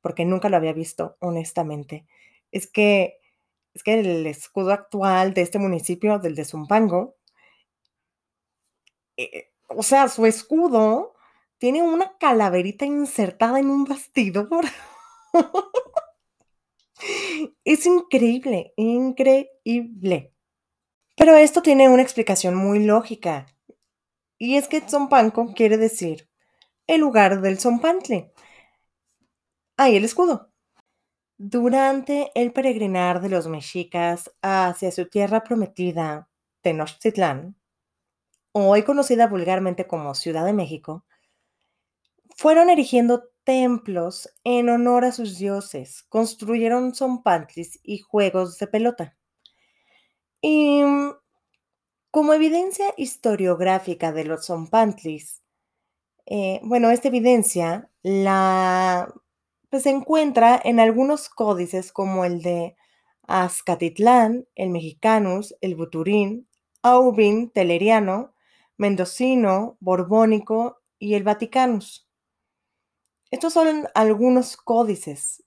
porque 0.02 0.24
nunca 0.24 0.48
lo 0.48 0.56
había 0.58 0.72
visto, 0.74 1.16
honestamente, 1.20 2.06
es 2.52 2.66
que, 2.68 3.18
es 3.74 3.82
que 3.82 4.00
el 4.00 4.26
escudo 4.26 4.72
actual 4.72 5.34
de 5.34 5.42
este 5.42 5.58
municipio, 5.58 6.18
del 6.18 6.36
de 6.36 6.44
Zumpango, 6.44 7.15
eh, 9.16 9.52
o 9.68 9.82
sea, 9.82 10.08
su 10.08 10.26
escudo 10.26 11.14
tiene 11.58 11.82
una 11.82 12.16
calaverita 12.18 12.84
insertada 12.84 13.58
en 13.58 13.70
un 13.70 13.84
bastidor. 13.84 14.66
es 17.64 17.86
increíble, 17.86 18.72
increíble. 18.76 20.32
Pero 21.16 21.36
esto 21.36 21.62
tiene 21.62 21.88
una 21.88 22.02
explicación 22.02 22.54
muy 22.54 22.84
lógica. 22.84 23.46
Y 24.38 24.56
es 24.56 24.68
que 24.68 24.82
Tzompanco 24.82 25.54
quiere 25.54 25.78
decir 25.78 26.28
el 26.86 27.00
lugar 27.00 27.40
del 27.40 27.58
Tzompantle. 27.58 28.32
Ahí 29.78 29.96
el 29.96 30.04
escudo. 30.04 30.52
Durante 31.38 32.30
el 32.34 32.52
peregrinar 32.52 33.20
de 33.20 33.28
los 33.28 33.48
mexicas 33.48 34.30
hacia 34.42 34.90
su 34.90 35.08
tierra 35.08 35.42
prometida, 35.42 36.28
Tenochtitlán, 36.62 37.56
hoy 38.64 38.82
conocida 38.82 39.26
vulgarmente 39.26 39.86
como 39.86 40.14
Ciudad 40.14 40.44
de 40.44 40.52
México, 40.52 41.04
fueron 42.36 42.70
erigiendo 42.70 43.24
templos 43.44 44.28
en 44.44 44.68
honor 44.68 45.04
a 45.04 45.12
sus 45.12 45.38
dioses, 45.38 46.04
construyeron 46.08 46.94
zompantlis 46.94 47.78
y 47.82 47.98
juegos 47.98 48.58
de 48.58 48.66
pelota. 48.66 49.16
Y 50.40 50.82
mm, 50.82 51.12
como 52.10 52.34
evidencia 52.34 52.86
historiográfica 52.96 54.12
de 54.12 54.24
los 54.24 54.46
zompantlis, 54.46 55.42
eh, 56.26 56.60
bueno, 56.62 56.90
esta 56.90 57.08
evidencia 57.08 57.90
la 58.02 59.12
pues, 59.70 59.84
se 59.84 59.90
encuentra 59.90 60.60
en 60.64 60.80
algunos 60.80 61.28
códices 61.28 61.92
como 61.92 62.24
el 62.24 62.42
de 62.42 62.76
Azcatitlán, 63.28 64.46
el 64.54 64.70
Mexicanus, 64.70 65.54
el 65.60 65.74
Buturín, 65.74 66.48
Aubin, 66.82 67.50
Teleriano, 67.50 68.32
Mendocino, 68.76 69.76
Borbónico 69.80 70.82
y 70.98 71.14
el 71.14 71.22
Vaticanus. 71.22 72.08
Estos 73.30 73.52
son 73.52 73.88
algunos 73.94 74.56
códices 74.56 75.44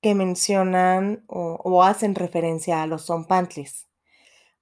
que 0.00 0.14
mencionan 0.14 1.24
o, 1.28 1.82
hacen 1.82 2.14
referencia 2.14 2.82
a 2.82 2.86
los 2.86 3.06
zompantlis. 3.06 3.88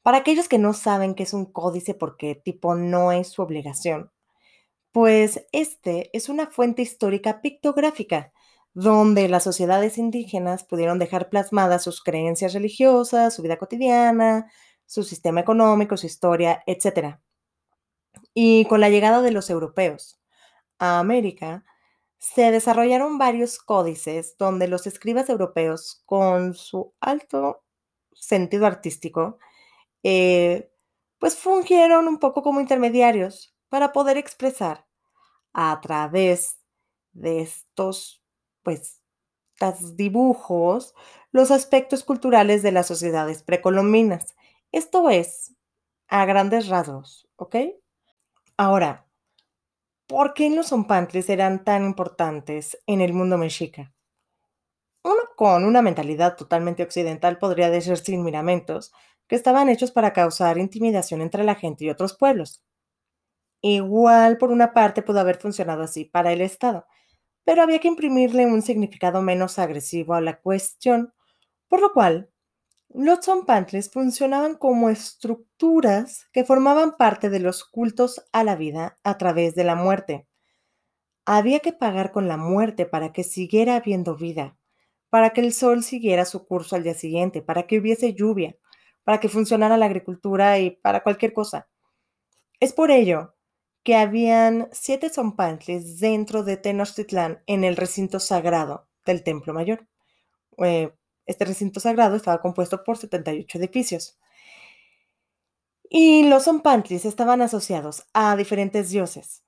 Para 0.02 0.18
aquellos 0.18 0.48
que 0.48 0.58
no 0.58 0.74
saben 0.74 1.14
qué 1.14 1.24
es 1.24 1.32
un 1.32 1.46
códice 1.46 1.94
porque 1.94 2.34
tipo 2.34 2.74
no 2.74 3.12
es 3.12 3.28
su 3.28 3.42
obligación, 3.42 4.10
pues 4.92 5.46
este 5.52 6.10
es 6.16 6.28
una 6.28 6.46
fuente 6.46 6.82
histórica 6.82 7.40
pictográfica 7.42 8.32
donde 8.74 9.28
las 9.28 9.44
sociedades 9.44 9.98
indígenas 9.98 10.64
pudieron 10.64 10.98
dejar 10.98 11.28
plasmadas 11.28 11.82
sus 11.82 12.02
creencias 12.02 12.52
religiosas, 12.52 13.34
su 13.34 13.42
vida 13.42 13.58
cotidiana, 13.58 14.50
su 14.86 15.02
sistema 15.02 15.40
económico, 15.40 15.96
su 15.96 16.06
historia, 16.06 16.62
etc. 16.66 17.18
Y 18.34 18.64
con 18.66 18.80
la 18.80 18.90
llegada 18.90 19.22
de 19.22 19.32
los 19.32 19.50
europeos 19.50 20.20
a 20.78 20.98
América, 21.00 21.64
se 22.18 22.50
desarrollaron 22.52 23.18
varios 23.18 23.58
códices 23.60 24.36
donde 24.38 24.68
los 24.68 24.86
escribas 24.86 25.28
europeos, 25.30 26.02
con 26.06 26.54
su 26.54 26.94
alto 27.00 27.64
sentido 28.14 28.66
artístico, 28.66 29.38
eh, 30.04 30.70
pues 31.18 31.36
fungieron 31.36 32.08
un 32.08 32.18
poco 32.18 32.42
como 32.42 32.60
intermediarios 32.60 33.54
para 33.70 33.92
poder 33.92 34.18
expresar 34.18 34.86
a 35.54 35.80
través 35.82 36.58
de 37.12 37.42
estos, 37.42 38.22
pues, 38.64 39.00
dibujos 39.96 40.94
los 41.32 41.50
aspectos 41.52 42.04
culturales 42.04 42.62
de 42.62 42.72
las 42.72 42.86
sociedades 42.88 43.42
precolombinas. 43.44 44.36
Esto 44.72 45.10
es, 45.10 45.54
a 46.08 46.26
grandes 46.26 46.68
rasgos, 46.68 47.28
¿ok? 47.36 47.56
Ahora, 48.62 49.06
¿por 50.06 50.34
qué 50.34 50.50
los 50.50 50.68
zompantles 50.68 51.30
eran 51.30 51.64
tan 51.64 51.82
importantes 51.82 52.76
en 52.86 53.00
el 53.00 53.14
mundo 53.14 53.38
mexica? 53.38 53.94
Uno 55.02 55.22
con 55.34 55.64
una 55.64 55.80
mentalidad 55.80 56.36
totalmente 56.36 56.82
occidental 56.82 57.38
podría 57.38 57.70
decir 57.70 57.96
sin 57.96 58.22
miramentos 58.22 58.92
que 59.26 59.34
estaban 59.34 59.70
hechos 59.70 59.92
para 59.92 60.12
causar 60.12 60.58
intimidación 60.58 61.22
entre 61.22 61.42
la 61.42 61.54
gente 61.54 61.86
y 61.86 61.88
otros 61.88 62.14
pueblos. 62.14 62.62
Igual, 63.62 64.36
por 64.36 64.50
una 64.50 64.74
parte, 64.74 65.00
pudo 65.00 65.20
haber 65.20 65.40
funcionado 65.40 65.82
así 65.82 66.04
para 66.04 66.30
el 66.30 66.42
Estado, 66.42 66.86
pero 67.44 67.62
había 67.62 67.78
que 67.78 67.88
imprimirle 67.88 68.44
un 68.44 68.60
significado 68.60 69.22
menos 69.22 69.58
agresivo 69.58 70.12
a 70.12 70.20
la 70.20 70.38
cuestión, 70.38 71.14
por 71.68 71.80
lo 71.80 71.94
cual 71.94 72.30
los 72.92 73.24
zompantles 73.24 73.90
funcionaban 73.90 74.56
como 74.56 74.90
estructuras 74.90 76.26
que 76.32 76.44
formaban 76.44 76.96
parte 76.96 77.30
de 77.30 77.38
los 77.38 77.64
cultos 77.64 78.24
a 78.32 78.42
la 78.42 78.56
vida 78.56 78.98
a 79.04 79.16
través 79.16 79.54
de 79.54 79.64
la 79.64 79.76
muerte. 79.76 80.26
Había 81.24 81.60
que 81.60 81.72
pagar 81.72 82.10
con 82.10 82.26
la 82.26 82.36
muerte 82.36 82.86
para 82.86 83.12
que 83.12 83.22
siguiera 83.22 83.76
habiendo 83.76 84.16
vida, 84.16 84.56
para 85.08 85.30
que 85.30 85.40
el 85.40 85.52
sol 85.52 85.84
siguiera 85.84 86.24
su 86.24 86.46
curso 86.46 86.74
al 86.74 86.82
día 86.82 86.94
siguiente, 86.94 87.42
para 87.42 87.66
que 87.66 87.78
hubiese 87.78 88.14
lluvia, 88.14 88.56
para 89.04 89.20
que 89.20 89.28
funcionara 89.28 89.76
la 89.76 89.86
agricultura 89.86 90.58
y 90.58 90.72
para 90.72 91.02
cualquier 91.02 91.32
cosa. 91.32 91.68
Es 92.58 92.72
por 92.72 92.90
ello 92.90 93.34
que 93.84 93.96
habían 93.96 94.68
siete 94.72 95.10
zompantles 95.10 96.00
dentro 96.00 96.42
de 96.42 96.56
Tenochtitlán 96.56 97.42
en 97.46 97.64
el 97.64 97.76
recinto 97.76 98.18
sagrado 98.18 98.88
del 99.04 99.22
Templo 99.22 99.54
Mayor. 99.54 99.86
Eh, 100.58 100.92
este 101.30 101.44
recinto 101.44 101.78
sagrado 101.80 102.16
estaba 102.16 102.40
compuesto 102.40 102.82
por 102.82 102.98
78 102.98 103.58
edificios. 103.58 104.18
Y 105.88 106.28
los 106.28 106.44
zompantlis 106.44 107.04
estaban 107.04 107.40
asociados 107.40 108.04
a 108.12 108.36
diferentes 108.36 108.90
dioses, 108.90 109.44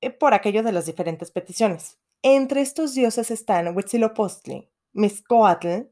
eh, 0.00 0.10
por 0.10 0.34
aquello 0.34 0.62
de 0.62 0.72
las 0.72 0.86
diferentes 0.86 1.30
peticiones. 1.30 1.98
Entre 2.22 2.62
estos 2.62 2.94
dioses 2.94 3.30
están 3.30 3.76
Huitzilopochtli, 3.76 4.70
Mizcoatl, 4.92 5.88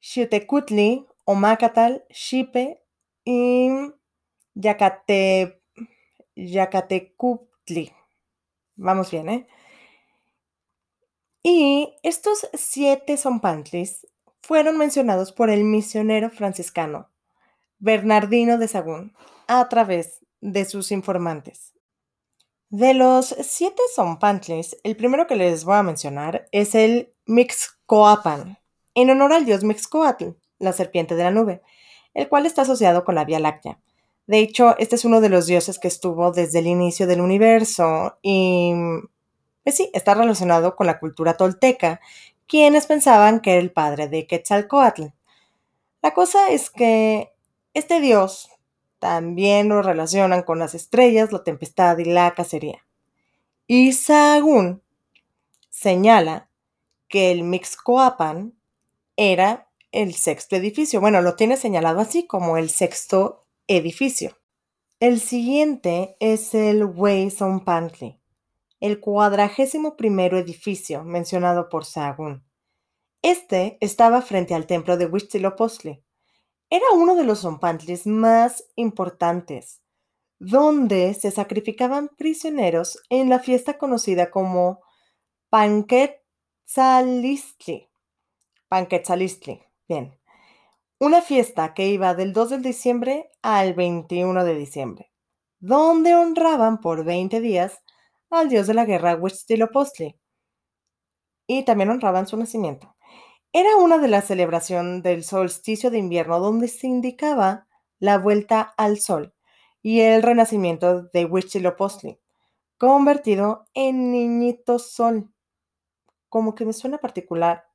Xiutecutli 0.00 1.06
Omacatal, 1.24 2.04
Xipe 2.10 2.82
y 3.24 3.70
Yacate, 4.54 5.62
Yacatecutli. 6.36 7.92
Vamos 8.76 9.10
bien, 9.10 9.28
¿eh? 9.30 9.46
Y 11.46 11.92
estos 12.02 12.48
siete 12.54 13.18
zompantlis 13.18 14.06
fueron 14.40 14.78
mencionados 14.78 15.30
por 15.30 15.50
el 15.50 15.62
misionero 15.62 16.30
franciscano 16.30 17.10
Bernardino 17.78 18.56
de 18.56 18.66
Sagún 18.66 19.14
a 19.46 19.68
través 19.68 20.24
de 20.40 20.64
sus 20.64 20.90
informantes. 20.90 21.74
De 22.70 22.94
los 22.94 23.36
siete 23.42 23.82
zompantles, 23.94 24.78
el 24.84 24.96
primero 24.96 25.26
que 25.26 25.36
les 25.36 25.66
voy 25.66 25.76
a 25.76 25.82
mencionar 25.82 26.48
es 26.50 26.74
el 26.74 27.12
Mixcoapan, 27.26 28.58
en 28.94 29.10
honor 29.10 29.34
al 29.34 29.44
dios 29.44 29.64
Mixcoatl, 29.64 30.30
la 30.58 30.72
serpiente 30.72 31.14
de 31.14 31.24
la 31.24 31.30
nube, 31.30 31.60
el 32.14 32.30
cual 32.30 32.46
está 32.46 32.62
asociado 32.62 33.04
con 33.04 33.16
la 33.16 33.26
Vía 33.26 33.38
Láctea. 33.38 33.78
De 34.26 34.38
hecho, 34.38 34.78
este 34.78 34.96
es 34.96 35.04
uno 35.04 35.20
de 35.20 35.28
los 35.28 35.44
dioses 35.44 35.78
que 35.78 35.88
estuvo 35.88 36.32
desde 36.32 36.60
el 36.60 36.68
inicio 36.68 37.06
del 37.06 37.20
universo 37.20 38.16
y, 38.22 38.72
pues 39.64 39.76
sí, 39.76 39.90
está 39.94 40.14
relacionado 40.14 40.76
con 40.76 40.86
la 40.86 41.00
cultura 41.00 41.36
tolteca, 41.36 42.00
quienes 42.46 42.86
pensaban 42.86 43.40
que 43.40 43.52
era 43.52 43.60
el 43.60 43.72
padre 43.72 44.08
de 44.08 44.26
Quetzalcoatl. 44.26 45.06
La 46.02 46.12
cosa 46.12 46.50
es 46.50 46.70
que 46.70 47.32
este 47.72 48.00
dios 48.00 48.50
también 48.98 49.68
lo 49.68 49.82
relacionan 49.82 50.42
con 50.42 50.58
las 50.58 50.74
estrellas, 50.74 51.32
la 51.32 51.42
tempestad 51.42 51.98
y 51.98 52.04
la 52.04 52.32
cacería. 52.32 52.84
Y 53.66 53.92
Sahagún 53.92 54.82
señala 55.70 56.48
que 57.08 57.30
el 57.30 57.42
Mixcoapan 57.42 58.54
era 59.16 59.68
el 59.92 60.14
sexto 60.14 60.56
edificio. 60.56 61.00
Bueno, 61.00 61.22
lo 61.22 61.36
tiene 61.36 61.56
señalado 61.56 62.00
así 62.00 62.26
como 62.26 62.58
el 62.58 62.68
sexto 62.68 63.46
edificio. 63.66 64.36
El 65.00 65.20
siguiente 65.20 66.16
es 66.20 66.54
el 66.54 66.88
Pantli, 67.64 68.18
el 68.84 69.00
cuadragésimo 69.00 69.96
primero 69.96 70.36
edificio 70.36 71.02
mencionado 71.04 71.70
por 71.70 71.86
Sahagún. 71.86 72.44
Este 73.22 73.78
estaba 73.80 74.20
frente 74.20 74.54
al 74.54 74.66
templo 74.66 74.98
de 74.98 75.06
Huitzilopochtli, 75.06 76.04
era 76.68 76.84
uno 76.92 77.14
de 77.14 77.24
los 77.24 77.40
zompantlis 77.40 78.06
más 78.06 78.62
importantes, 78.76 79.80
donde 80.38 81.14
se 81.14 81.30
sacrificaban 81.30 82.10
prisioneros 82.18 82.98
en 83.08 83.30
la 83.30 83.38
fiesta 83.38 83.78
conocida 83.78 84.30
como 84.30 84.82
Panquetzalistli. 85.48 87.88
Panquetzalistli, 88.68 89.62
bien. 89.88 90.20
Una 90.98 91.22
fiesta 91.22 91.72
que 91.72 91.88
iba 91.88 92.14
del 92.14 92.34
2 92.34 92.50
de 92.50 92.58
diciembre 92.58 93.30
al 93.40 93.72
21 93.72 94.44
de 94.44 94.54
diciembre, 94.54 95.10
donde 95.58 96.14
honraban 96.14 96.82
por 96.82 97.06
20 97.06 97.40
días 97.40 97.80
al 98.36 98.48
dios 98.48 98.66
de 98.66 98.74
la 98.74 98.84
guerra 98.84 99.16
Huitzilopochtli. 99.16 100.18
Y 101.46 101.64
también 101.64 101.90
honraban 101.90 102.26
su 102.26 102.36
nacimiento. 102.36 102.96
Era 103.52 103.76
una 103.76 103.98
de 103.98 104.08
las 104.08 104.26
celebraciones 104.26 105.02
del 105.02 105.24
solsticio 105.24 105.90
de 105.90 105.98
invierno 105.98 106.40
donde 106.40 106.68
se 106.68 106.86
indicaba 106.86 107.68
la 107.98 108.18
vuelta 108.18 108.60
al 108.76 108.98
sol 108.98 109.34
y 109.82 110.00
el 110.00 110.22
renacimiento 110.22 111.02
de 111.04 111.24
Huitzilopochtli, 111.26 112.18
convertido 112.78 113.66
en 113.74 114.10
niñito 114.10 114.78
sol. 114.78 115.30
Como 116.28 116.54
que 116.54 116.64
me 116.64 116.72
suena 116.72 116.98
particular, 116.98 117.66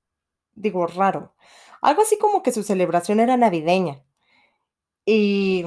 digo 0.53 0.85
raro. 0.87 1.35
Algo 1.81 2.01
así 2.01 2.17
como 2.17 2.43
que 2.43 2.51
su 2.51 2.63
celebración 2.63 3.19
era 3.19 3.37
navideña. 3.37 4.03
Y 5.05 5.63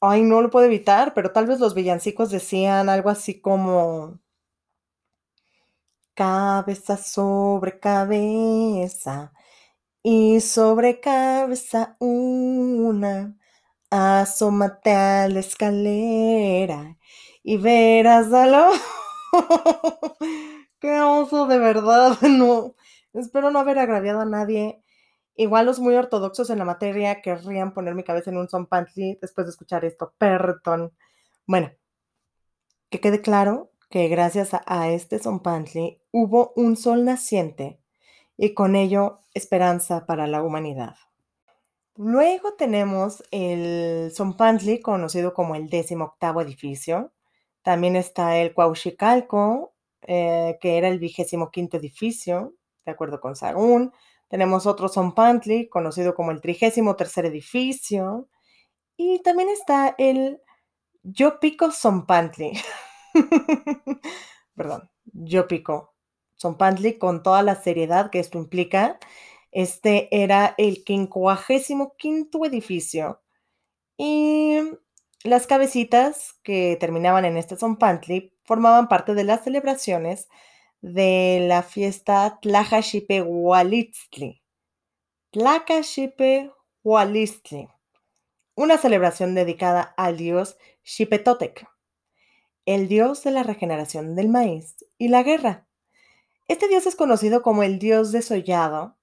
ay, 0.00 0.22
no 0.22 0.40
lo 0.42 0.50
puedo 0.50 0.66
evitar, 0.66 1.14
pero 1.14 1.32
tal 1.32 1.46
vez 1.46 1.60
los 1.60 1.74
villancicos 1.74 2.30
decían 2.30 2.88
algo 2.88 3.10
así 3.10 3.40
como 3.40 4.18
cabeza 6.14 6.96
sobre 6.96 7.78
cabeza 7.80 9.32
y 10.02 10.40
sobre 10.40 11.00
cabeza 11.00 11.96
una. 12.00 13.36
Asómate 13.90 14.92
a 14.92 15.28
la 15.28 15.40
escalera 15.40 16.98
y 17.44 17.58
verás 17.58 18.32
a 18.32 18.46
lo... 18.46 18.66
¡Qué 20.80 21.00
oso 21.00 21.46
de 21.46 21.58
verdad! 21.58 22.18
No, 22.28 22.74
espero 23.14 23.50
no 23.50 23.58
haber 23.60 23.78
agraviado 23.78 24.20
a 24.20 24.24
nadie. 24.26 24.82
Igual 25.40 25.66
los 25.66 25.78
muy 25.78 25.94
ortodoxos 25.94 26.50
en 26.50 26.58
la 26.58 26.64
materia 26.64 27.22
querrían 27.22 27.72
poner 27.72 27.94
mi 27.94 28.02
cabeza 28.02 28.30
en 28.30 28.38
un 28.38 28.48
son 28.48 28.66
pantry 28.66 29.16
después 29.22 29.46
de 29.46 29.52
escuchar 29.52 29.84
esto. 29.84 30.12
Perdón. 30.18 30.92
Bueno, 31.46 31.70
que 32.90 32.98
quede 32.98 33.22
claro 33.22 33.70
que 33.88 34.08
gracias 34.08 34.50
a 34.66 34.88
este 34.90 35.20
Zompantli 35.20 36.02
hubo 36.10 36.52
un 36.56 36.76
sol 36.76 37.04
naciente 37.04 37.80
y 38.36 38.52
con 38.52 38.74
ello 38.74 39.20
esperanza 39.32 40.06
para 40.06 40.26
la 40.26 40.42
humanidad. 40.42 40.96
Luego 41.94 42.54
tenemos 42.54 43.22
el 43.30 44.10
Zompantli, 44.12 44.80
conocido 44.80 45.34
como 45.34 45.54
el 45.54 45.68
décimo 45.68 46.06
octavo 46.06 46.40
edificio. 46.40 47.12
También 47.62 47.94
está 47.94 48.38
el 48.38 48.54
Cuauchicalco, 48.54 49.72
eh, 50.02 50.58
que 50.60 50.78
era 50.78 50.88
el 50.88 50.98
vigésimo 50.98 51.52
quinto 51.52 51.76
edificio, 51.76 52.54
de 52.84 52.90
acuerdo 52.90 53.20
con 53.20 53.36
Sagún. 53.36 53.92
Tenemos 54.28 54.66
otro 54.66 54.88
Zompantli, 54.88 55.68
conocido 55.68 56.14
como 56.14 56.30
el 56.30 56.40
trigésimo 56.40 56.96
tercer 56.96 57.26
edificio. 57.26 58.28
Y 58.96 59.22
también 59.22 59.48
está 59.48 59.94
el 59.98 60.40
Yopico 61.02 61.70
Zompantli. 61.72 62.52
Perdón, 64.54 64.90
yo 65.04 65.46
pico. 65.46 65.94
Son 66.36 66.56
Pantli 66.56 66.98
con 66.98 67.22
toda 67.22 67.42
la 67.42 67.56
seriedad 67.56 68.10
que 68.10 68.20
esto 68.20 68.38
implica. 68.38 68.98
Este 69.50 70.08
era 70.10 70.54
el 70.58 70.84
quincuagésimo 70.84 71.96
quinto 71.96 72.44
edificio. 72.44 73.22
Y 73.96 74.60
las 75.24 75.46
cabecitas 75.46 76.38
que 76.42 76.76
terminaban 76.78 77.24
en 77.24 77.36
este 77.36 77.56
Son 77.56 77.76
Pantli 77.76 78.32
formaban 78.44 78.88
parte 78.88 79.14
de 79.14 79.24
las 79.24 79.42
celebraciones 79.42 80.28
de 80.80 81.44
la 81.48 81.62
fiesta 81.62 82.38
Tlajaxipe 82.40 83.22
Hualitzli. 83.22 84.42
Tlajaxipe 85.30 86.52
Hualitzli. 86.82 87.68
Una 88.54 88.78
celebración 88.78 89.34
dedicada 89.34 89.82
al 89.96 90.16
dios 90.16 90.56
Xipetotec 90.82 91.68
el 92.68 92.86
dios 92.86 93.24
de 93.24 93.30
la 93.30 93.44
regeneración 93.44 94.14
del 94.14 94.28
maíz 94.28 94.76
y 94.98 95.08
la 95.08 95.22
guerra. 95.22 95.66
Este 96.48 96.68
dios 96.68 96.84
es 96.86 96.96
conocido 96.96 97.40
como 97.40 97.62
el 97.62 97.78
dios 97.78 98.12
desollado, 98.12 98.98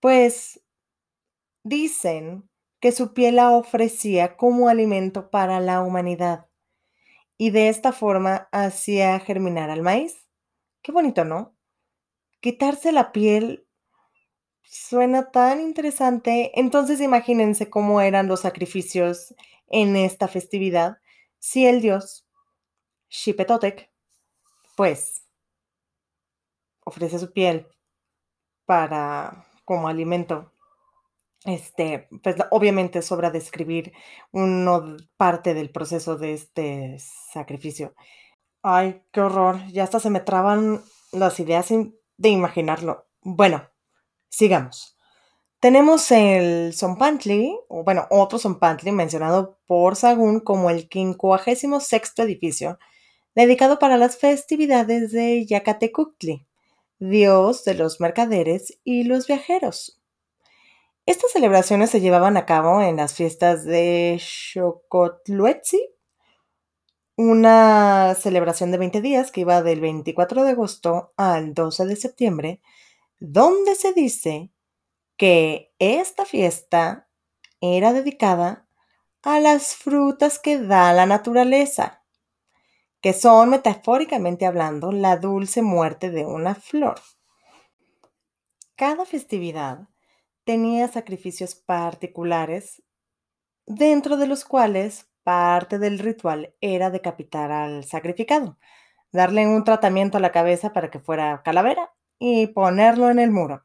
pues 0.00 0.64
dicen 1.62 2.48
que 2.80 2.92
su 2.92 3.12
piel 3.12 3.36
la 3.36 3.50
ofrecía 3.50 4.38
como 4.38 4.70
alimento 4.70 5.28
para 5.28 5.60
la 5.60 5.82
humanidad 5.82 6.46
y 7.36 7.50
de 7.50 7.68
esta 7.68 7.92
forma 7.92 8.48
hacía 8.50 9.20
germinar 9.20 9.68
al 9.68 9.82
maíz. 9.82 10.25
Qué 10.86 10.92
bonito, 10.92 11.24
¿no? 11.24 11.52
Quitarse 12.38 12.92
la 12.92 13.10
piel 13.10 13.66
suena 14.62 15.32
tan 15.32 15.60
interesante. 15.60 16.52
Entonces 16.54 17.00
imagínense 17.00 17.68
cómo 17.68 18.00
eran 18.00 18.28
los 18.28 18.42
sacrificios 18.42 19.34
en 19.66 19.96
esta 19.96 20.28
festividad 20.28 20.98
si 21.40 21.66
el 21.66 21.80
dios 21.80 22.24
Xipetotec, 23.08 23.90
pues, 24.76 25.24
ofrece 26.84 27.18
su 27.18 27.32
piel 27.32 27.66
para 28.64 29.44
como 29.64 29.88
alimento. 29.88 30.52
Este, 31.44 32.08
pues 32.22 32.36
obviamente 32.52 33.02
sobra 33.02 33.32
describir 33.32 33.92
una 34.30 34.96
parte 35.16 35.52
del 35.52 35.70
proceso 35.70 36.16
de 36.16 36.34
este 36.34 36.96
sacrificio. 37.00 37.92
Ay, 38.68 39.00
qué 39.12 39.20
horror. 39.20 39.64
Ya 39.68 39.84
hasta 39.84 40.00
se 40.00 40.10
me 40.10 40.18
traban 40.18 40.82
las 41.12 41.38
ideas 41.38 41.68
de 41.68 42.28
imaginarlo. 42.28 43.06
Bueno, 43.22 43.62
sigamos. 44.28 44.98
Tenemos 45.60 46.10
el 46.10 46.74
Zompantli, 46.74 47.56
o 47.68 47.84
bueno, 47.84 48.08
otro 48.10 48.40
Zompantli 48.40 48.90
mencionado 48.90 49.60
por 49.66 49.94
Sagún 49.94 50.40
como 50.40 50.68
el 50.68 50.88
56 50.90 52.12
edificio, 52.16 52.80
dedicado 53.36 53.78
para 53.78 53.98
las 53.98 54.16
festividades 54.16 55.12
de 55.12 55.46
Yacatecuctli, 55.46 56.44
dios 56.98 57.62
de 57.62 57.74
los 57.74 58.00
mercaderes 58.00 58.80
y 58.82 59.04
los 59.04 59.28
viajeros. 59.28 60.02
Estas 61.06 61.30
celebraciones 61.30 61.90
se 61.90 62.00
llevaban 62.00 62.36
a 62.36 62.46
cabo 62.46 62.82
en 62.82 62.96
las 62.96 63.14
fiestas 63.14 63.64
de 63.64 64.20
Xocotluetzi, 64.20 65.95
una 67.16 68.14
celebración 68.14 68.70
de 68.70 68.78
20 68.78 69.00
días 69.00 69.30
que 69.30 69.40
iba 69.42 69.62
del 69.62 69.80
24 69.80 70.44
de 70.44 70.50
agosto 70.50 71.12
al 71.16 71.54
12 71.54 71.86
de 71.86 71.96
septiembre, 71.96 72.60
donde 73.18 73.74
se 73.74 73.92
dice 73.92 74.50
que 75.16 75.72
esta 75.78 76.24
fiesta 76.24 77.08
era 77.60 77.92
dedicada 77.92 78.68
a 79.22 79.40
las 79.40 79.74
frutas 79.74 80.38
que 80.38 80.58
da 80.58 80.92
la 80.92 81.06
naturaleza 81.06 82.02
que 83.06 83.12
son, 83.12 83.50
metafóricamente 83.50 84.46
hablando, 84.46 84.90
la 84.90 85.16
dulce 85.16 85.62
muerte 85.62 86.10
de 86.10 86.26
una 86.26 86.56
flor. 86.56 87.00
Cada 88.74 89.06
festividad 89.06 89.88
tenía 90.42 90.88
sacrificios 90.88 91.54
particulares, 91.54 92.82
dentro 93.64 94.16
de 94.16 94.26
los 94.26 94.44
cuales 94.44 95.06
parte 95.26 95.80
del 95.80 95.98
ritual 95.98 96.54
era 96.60 96.90
decapitar 96.90 97.50
al 97.50 97.82
sacrificado, 97.82 98.58
darle 99.10 99.48
un 99.48 99.64
tratamiento 99.64 100.18
a 100.18 100.20
la 100.20 100.30
cabeza 100.30 100.72
para 100.72 100.88
que 100.88 101.00
fuera 101.00 101.42
calavera 101.42 101.92
y 102.20 102.46
ponerlo 102.46 103.10
en 103.10 103.18
el 103.18 103.32
muro. 103.32 103.64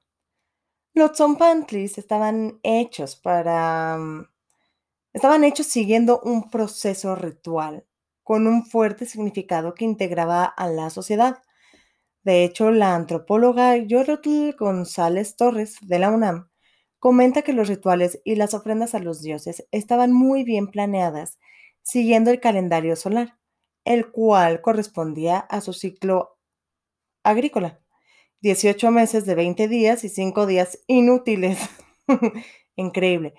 Los 0.96 1.16
zompantlis 1.16 2.00
estaban 2.00 2.60
hechos 2.64 3.16
para... 3.16 3.96
Mm, 3.96 4.28
estaban 5.14 5.44
hechos 5.44 5.68
siguiendo 5.68 6.20
un 6.22 6.50
proceso 6.50 7.16
ritual 7.16 7.86
con 8.24 8.48
un 8.48 8.66
fuerte 8.66 9.06
significado 9.06 9.76
que 9.76 9.86
integraba 9.86 10.46
a 10.46 10.68
la 10.68 10.90
sociedad. 10.90 11.44
De 12.24 12.44
hecho, 12.44 12.72
la 12.72 12.96
antropóloga 12.96 13.78
Yorotl 13.78 14.56
González 14.58 15.36
Torres 15.36 15.78
de 15.82 16.00
la 16.00 16.10
UNAM 16.10 16.50
comenta 16.98 17.42
que 17.44 17.54
los 17.54 17.68
rituales 17.68 18.20
y 18.24 18.36
las 18.36 18.56
ofrendas 18.56 18.96
a 18.96 19.00
los 19.00 19.22
dioses 19.22 19.68
estaban 19.72 20.12
muy 20.12 20.44
bien 20.44 20.68
planeadas, 20.68 21.40
siguiendo 21.84 22.32
el 22.32 22.40
calendario 22.40 22.96
solar, 22.96 23.38
el 23.86 24.12
cual 24.12 24.62
correspondía 24.62 25.40
a 25.40 25.62
su 25.62 25.74
ciclo 25.74 26.38
agrícola. 27.24 27.80
18 28.42 28.92
meses 28.92 29.26
de 29.26 29.36
20 29.36 29.68
días 29.68 30.04
y 30.04 30.10
5 30.10 30.46
días 30.48 30.80
inútiles. 30.88 31.60
Increíble. 32.76 33.36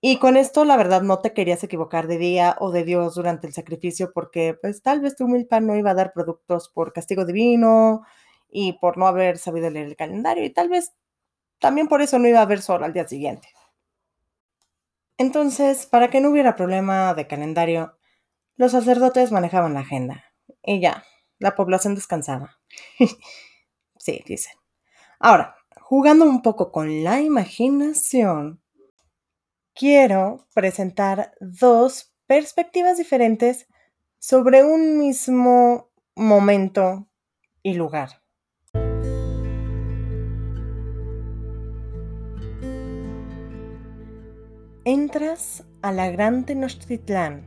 Y 0.00 0.18
con 0.18 0.36
esto, 0.36 0.64
la 0.64 0.76
verdad, 0.76 1.02
no 1.02 1.20
te 1.20 1.32
querías 1.34 1.64
equivocar 1.64 2.06
de 2.06 2.18
día 2.18 2.56
o 2.60 2.70
de 2.70 2.84
Dios 2.84 3.16
durante 3.16 3.48
el 3.48 3.52
sacrificio 3.52 4.12
porque 4.14 4.54
pues 4.60 4.82
tal 4.82 5.00
vez 5.00 5.16
tu 5.16 5.26
milpa 5.26 5.60
no 5.60 5.76
iba 5.76 5.90
a 5.90 5.94
dar 5.94 6.12
productos 6.12 6.68
por 6.68 6.92
castigo 6.92 7.24
divino 7.24 8.02
y 8.48 8.74
por 8.74 8.96
no 8.96 9.06
haber 9.08 9.38
sabido 9.38 9.70
leer 9.70 9.86
el 9.86 9.96
calendario 9.96 10.44
y 10.44 10.50
tal 10.50 10.68
vez 10.68 10.94
también 11.60 11.88
por 11.88 12.02
eso 12.02 12.18
no 12.18 12.28
iba 12.28 12.40
a 12.40 12.42
haber 12.42 12.62
sol 12.62 12.84
al 12.84 12.92
día 12.92 13.08
siguiente. 13.08 13.48
Entonces, 15.18 15.86
para 15.86 16.10
que 16.10 16.20
no 16.20 16.30
hubiera 16.30 16.54
problema 16.54 17.12
de 17.12 17.26
calendario, 17.26 17.98
los 18.56 18.72
sacerdotes 18.72 19.32
manejaban 19.32 19.74
la 19.74 19.80
agenda 19.80 20.24
y 20.62 20.80
ya, 20.80 21.04
la 21.38 21.56
población 21.56 21.96
descansaba. 21.96 22.58
sí, 23.98 24.22
dicen. 24.26 24.52
Ahora, 25.18 25.56
jugando 25.80 26.24
un 26.24 26.40
poco 26.40 26.70
con 26.70 27.02
la 27.02 27.20
imaginación, 27.20 28.62
quiero 29.74 30.46
presentar 30.54 31.32
dos 31.40 32.14
perspectivas 32.26 32.98
diferentes 32.98 33.66
sobre 34.20 34.62
un 34.62 34.98
mismo 34.98 35.90
momento 36.14 37.08
y 37.62 37.74
lugar. 37.74 38.22
Entras 44.90 45.64
a 45.82 45.92
la 45.92 46.10
gran 46.10 46.46
Tenochtitlán, 46.46 47.46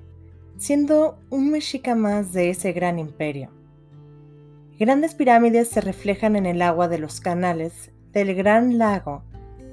siendo 0.59 1.17
un 1.31 1.49
mexica 1.49 1.95
más 1.95 2.33
de 2.33 2.51
ese 2.51 2.71
gran 2.71 2.99
imperio. 2.99 3.49
Grandes 4.77 5.15
pirámides 5.15 5.67
se 5.67 5.81
reflejan 5.81 6.35
en 6.35 6.45
el 6.45 6.61
agua 6.61 6.87
de 6.87 6.99
los 6.99 7.19
canales 7.19 7.91
del 8.11 8.35
gran 8.35 8.77
lago 8.77 9.23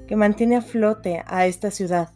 que 0.07 0.15
mantiene 0.15 0.55
a 0.55 0.63
flote 0.63 1.21
a 1.27 1.45
esta 1.45 1.69
ciudad. 1.69 2.09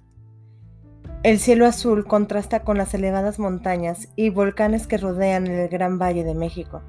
El 1.21 1.37
cielo 1.37 1.67
azul 1.67 2.07
contrasta 2.07 2.63
con 2.63 2.79
las 2.79 2.95
elevadas 2.95 3.37
montañas 3.37 4.07
y 4.15 4.31
volcanes 4.31 4.87
que 4.87 4.97
rodean 4.97 5.45
el 5.45 5.69
Gran 5.69 5.99
Valle 5.99 6.23
de 6.23 6.33
México. 6.33 6.81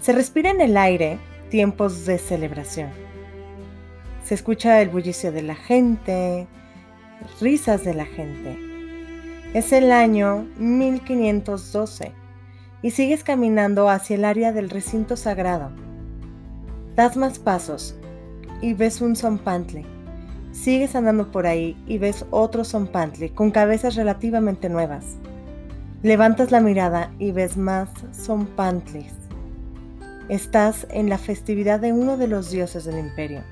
Se 0.00 0.10
respira 0.10 0.50
en 0.50 0.60
el 0.60 0.76
aire 0.76 1.20
tiempos 1.50 2.04
de 2.04 2.18
celebración. 2.18 2.90
Se 4.24 4.34
escucha 4.34 4.82
el 4.82 4.88
bullicio 4.88 5.30
de 5.30 5.42
la 5.42 5.54
gente, 5.54 6.48
risas 7.40 7.84
de 7.84 7.94
la 7.94 8.04
gente. 8.04 8.58
Es 9.54 9.72
el 9.72 9.92
año 9.92 10.46
1512 10.58 12.12
y 12.82 12.90
sigues 12.90 13.24
caminando 13.24 13.88
hacia 13.88 14.16
el 14.16 14.24
área 14.24 14.52
del 14.52 14.70
recinto 14.70 15.16
sagrado. 15.16 15.70
Das 16.96 17.16
más 17.16 17.38
pasos 17.38 17.96
y 18.60 18.74
ves 18.74 19.00
un 19.00 19.16
zompantle. 19.16 19.84
Sigues 20.52 20.94
andando 20.94 21.30
por 21.30 21.46
ahí 21.46 21.76
y 21.86 21.98
ves 21.98 22.24
otro 22.30 22.64
zompantle 22.64 23.32
con 23.32 23.50
cabezas 23.50 23.94
relativamente 23.94 24.68
nuevas. 24.68 25.16
Levantas 26.02 26.50
la 26.50 26.60
mirada 26.60 27.12
y 27.18 27.32
ves 27.32 27.56
más 27.56 27.90
zompantles. 28.14 29.12
Estás 30.28 30.86
en 30.90 31.08
la 31.08 31.18
festividad 31.18 31.80
de 31.80 31.92
uno 31.92 32.16
de 32.16 32.28
los 32.28 32.50
dioses 32.50 32.84
del 32.84 32.98
imperio. 32.98 33.42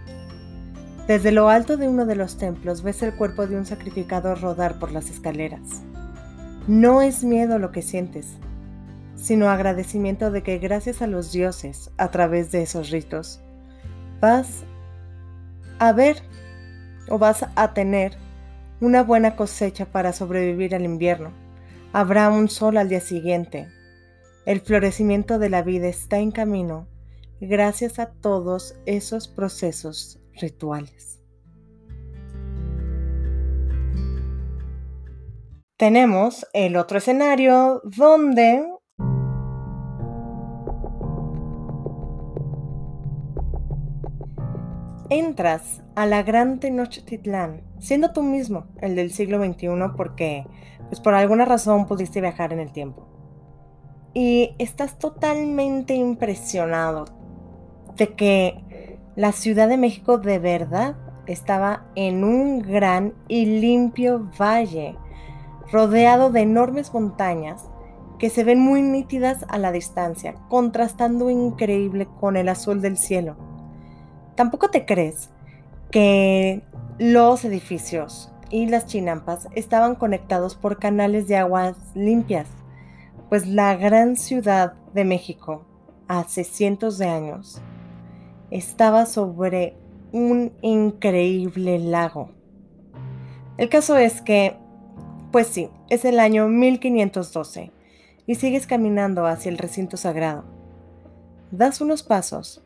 Desde 1.08 1.32
lo 1.32 1.48
alto 1.48 1.78
de 1.78 1.88
uno 1.88 2.04
de 2.04 2.16
los 2.16 2.36
templos 2.36 2.82
ves 2.82 3.02
el 3.02 3.14
cuerpo 3.14 3.46
de 3.46 3.56
un 3.56 3.64
sacrificado 3.64 4.34
rodar 4.34 4.78
por 4.78 4.92
las 4.92 5.08
escaleras. 5.08 5.80
No 6.66 7.00
es 7.00 7.24
miedo 7.24 7.58
lo 7.58 7.72
que 7.72 7.80
sientes, 7.80 8.34
sino 9.16 9.48
agradecimiento 9.48 10.30
de 10.30 10.42
que 10.42 10.58
gracias 10.58 11.00
a 11.00 11.06
los 11.06 11.32
dioses, 11.32 11.90
a 11.96 12.10
través 12.10 12.52
de 12.52 12.60
esos 12.60 12.90
ritos, 12.90 13.40
vas 14.20 14.64
a 15.78 15.94
ver 15.94 16.18
o 17.08 17.18
vas 17.18 17.46
a 17.56 17.72
tener 17.72 18.12
una 18.82 19.02
buena 19.02 19.34
cosecha 19.34 19.86
para 19.86 20.12
sobrevivir 20.12 20.74
al 20.74 20.84
invierno. 20.84 21.32
Habrá 21.94 22.28
un 22.28 22.50
sol 22.50 22.76
al 22.76 22.90
día 22.90 23.00
siguiente. 23.00 23.66
El 24.44 24.60
florecimiento 24.60 25.38
de 25.38 25.48
la 25.48 25.62
vida 25.62 25.88
está 25.88 26.18
en 26.18 26.32
camino 26.32 26.86
gracias 27.40 27.98
a 27.98 28.10
todos 28.10 28.74
esos 28.84 29.26
procesos 29.26 30.20
rituales. 30.40 31.22
Tenemos 35.76 36.44
el 36.54 36.76
otro 36.76 36.98
escenario 36.98 37.80
donde 37.84 38.64
entras 45.10 45.82
a 45.94 46.06
la 46.06 46.22
gran 46.22 46.60
Tenochtitlán, 46.60 47.62
siendo 47.78 48.12
tú 48.12 48.22
mismo 48.22 48.66
el 48.80 48.96
del 48.96 49.12
siglo 49.12 49.42
XXI 49.42 49.68
porque 49.96 50.46
pues 50.88 51.00
por 51.00 51.14
alguna 51.14 51.44
razón 51.44 51.86
pudiste 51.86 52.20
viajar 52.20 52.52
en 52.52 52.60
el 52.60 52.72
tiempo. 52.72 53.06
Y 54.14 54.54
estás 54.58 54.98
totalmente 54.98 55.94
impresionado 55.94 57.04
de 57.96 58.14
que 58.14 58.64
la 59.18 59.32
Ciudad 59.32 59.68
de 59.68 59.76
México 59.76 60.18
de 60.18 60.38
verdad 60.38 60.94
estaba 61.26 61.86
en 61.96 62.22
un 62.22 62.60
gran 62.60 63.14
y 63.26 63.46
limpio 63.46 64.30
valle, 64.40 64.96
rodeado 65.72 66.30
de 66.30 66.42
enormes 66.42 66.94
montañas 66.94 67.68
que 68.20 68.30
se 68.30 68.44
ven 68.44 68.60
muy 68.60 68.80
nítidas 68.80 69.44
a 69.48 69.58
la 69.58 69.72
distancia, 69.72 70.36
contrastando 70.48 71.30
increíble 71.30 72.06
con 72.20 72.36
el 72.36 72.48
azul 72.48 72.80
del 72.80 72.96
cielo. 72.96 73.34
Tampoco 74.36 74.70
te 74.70 74.86
crees 74.86 75.30
que 75.90 76.62
los 77.00 77.44
edificios 77.44 78.32
y 78.50 78.66
las 78.66 78.86
chinampas 78.86 79.48
estaban 79.56 79.96
conectados 79.96 80.54
por 80.54 80.78
canales 80.78 81.26
de 81.26 81.38
aguas 81.38 81.76
limpias, 81.96 82.46
pues 83.28 83.48
la 83.48 83.74
gran 83.74 84.14
ciudad 84.14 84.74
de 84.94 85.04
México, 85.04 85.66
hace 86.06 86.44
cientos 86.44 86.98
de 86.98 87.08
años, 87.08 87.60
estaba 88.50 89.06
sobre 89.06 89.74
un 90.12 90.52
increíble 90.62 91.78
lago. 91.78 92.30
El 93.56 93.68
caso 93.68 93.96
es 93.96 94.22
que, 94.22 94.56
pues 95.32 95.48
sí, 95.48 95.68
es 95.90 96.04
el 96.04 96.20
año 96.20 96.48
1512 96.48 97.72
y 98.26 98.34
sigues 98.36 98.66
caminando 98.66 99.26
hacia 99.26 99.50
el 99.50 99.58
recinto 99.58 99.96
sagrado. 99.96 100.44
Das 101.50 101.80
unos 101.80 102.02
pasos 102.02 102.62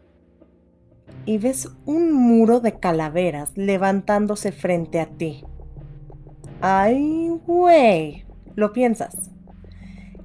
y 1.24 1.38
ves 1.38 1.68
un 1.86 2.12
muro 2.12 2.60
de 2.60 2.78
calaveras 2.78 3.56
levantándose 3.56 4.52
frente 4.52 5.00
a 5.00 5.06
ti. 5.06 5.44
¡Ay, 6.60 7.28
güey! 7.46 8.24
Lo 8.54 8.72
piensas. 8.72 9.30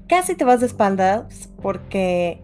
Casi 0.08 0.36
te 0.36 0.43
vas 0.43 0.60
de 0.60 0.67
espaldas 0.67 1.50
porque 1.62 2.41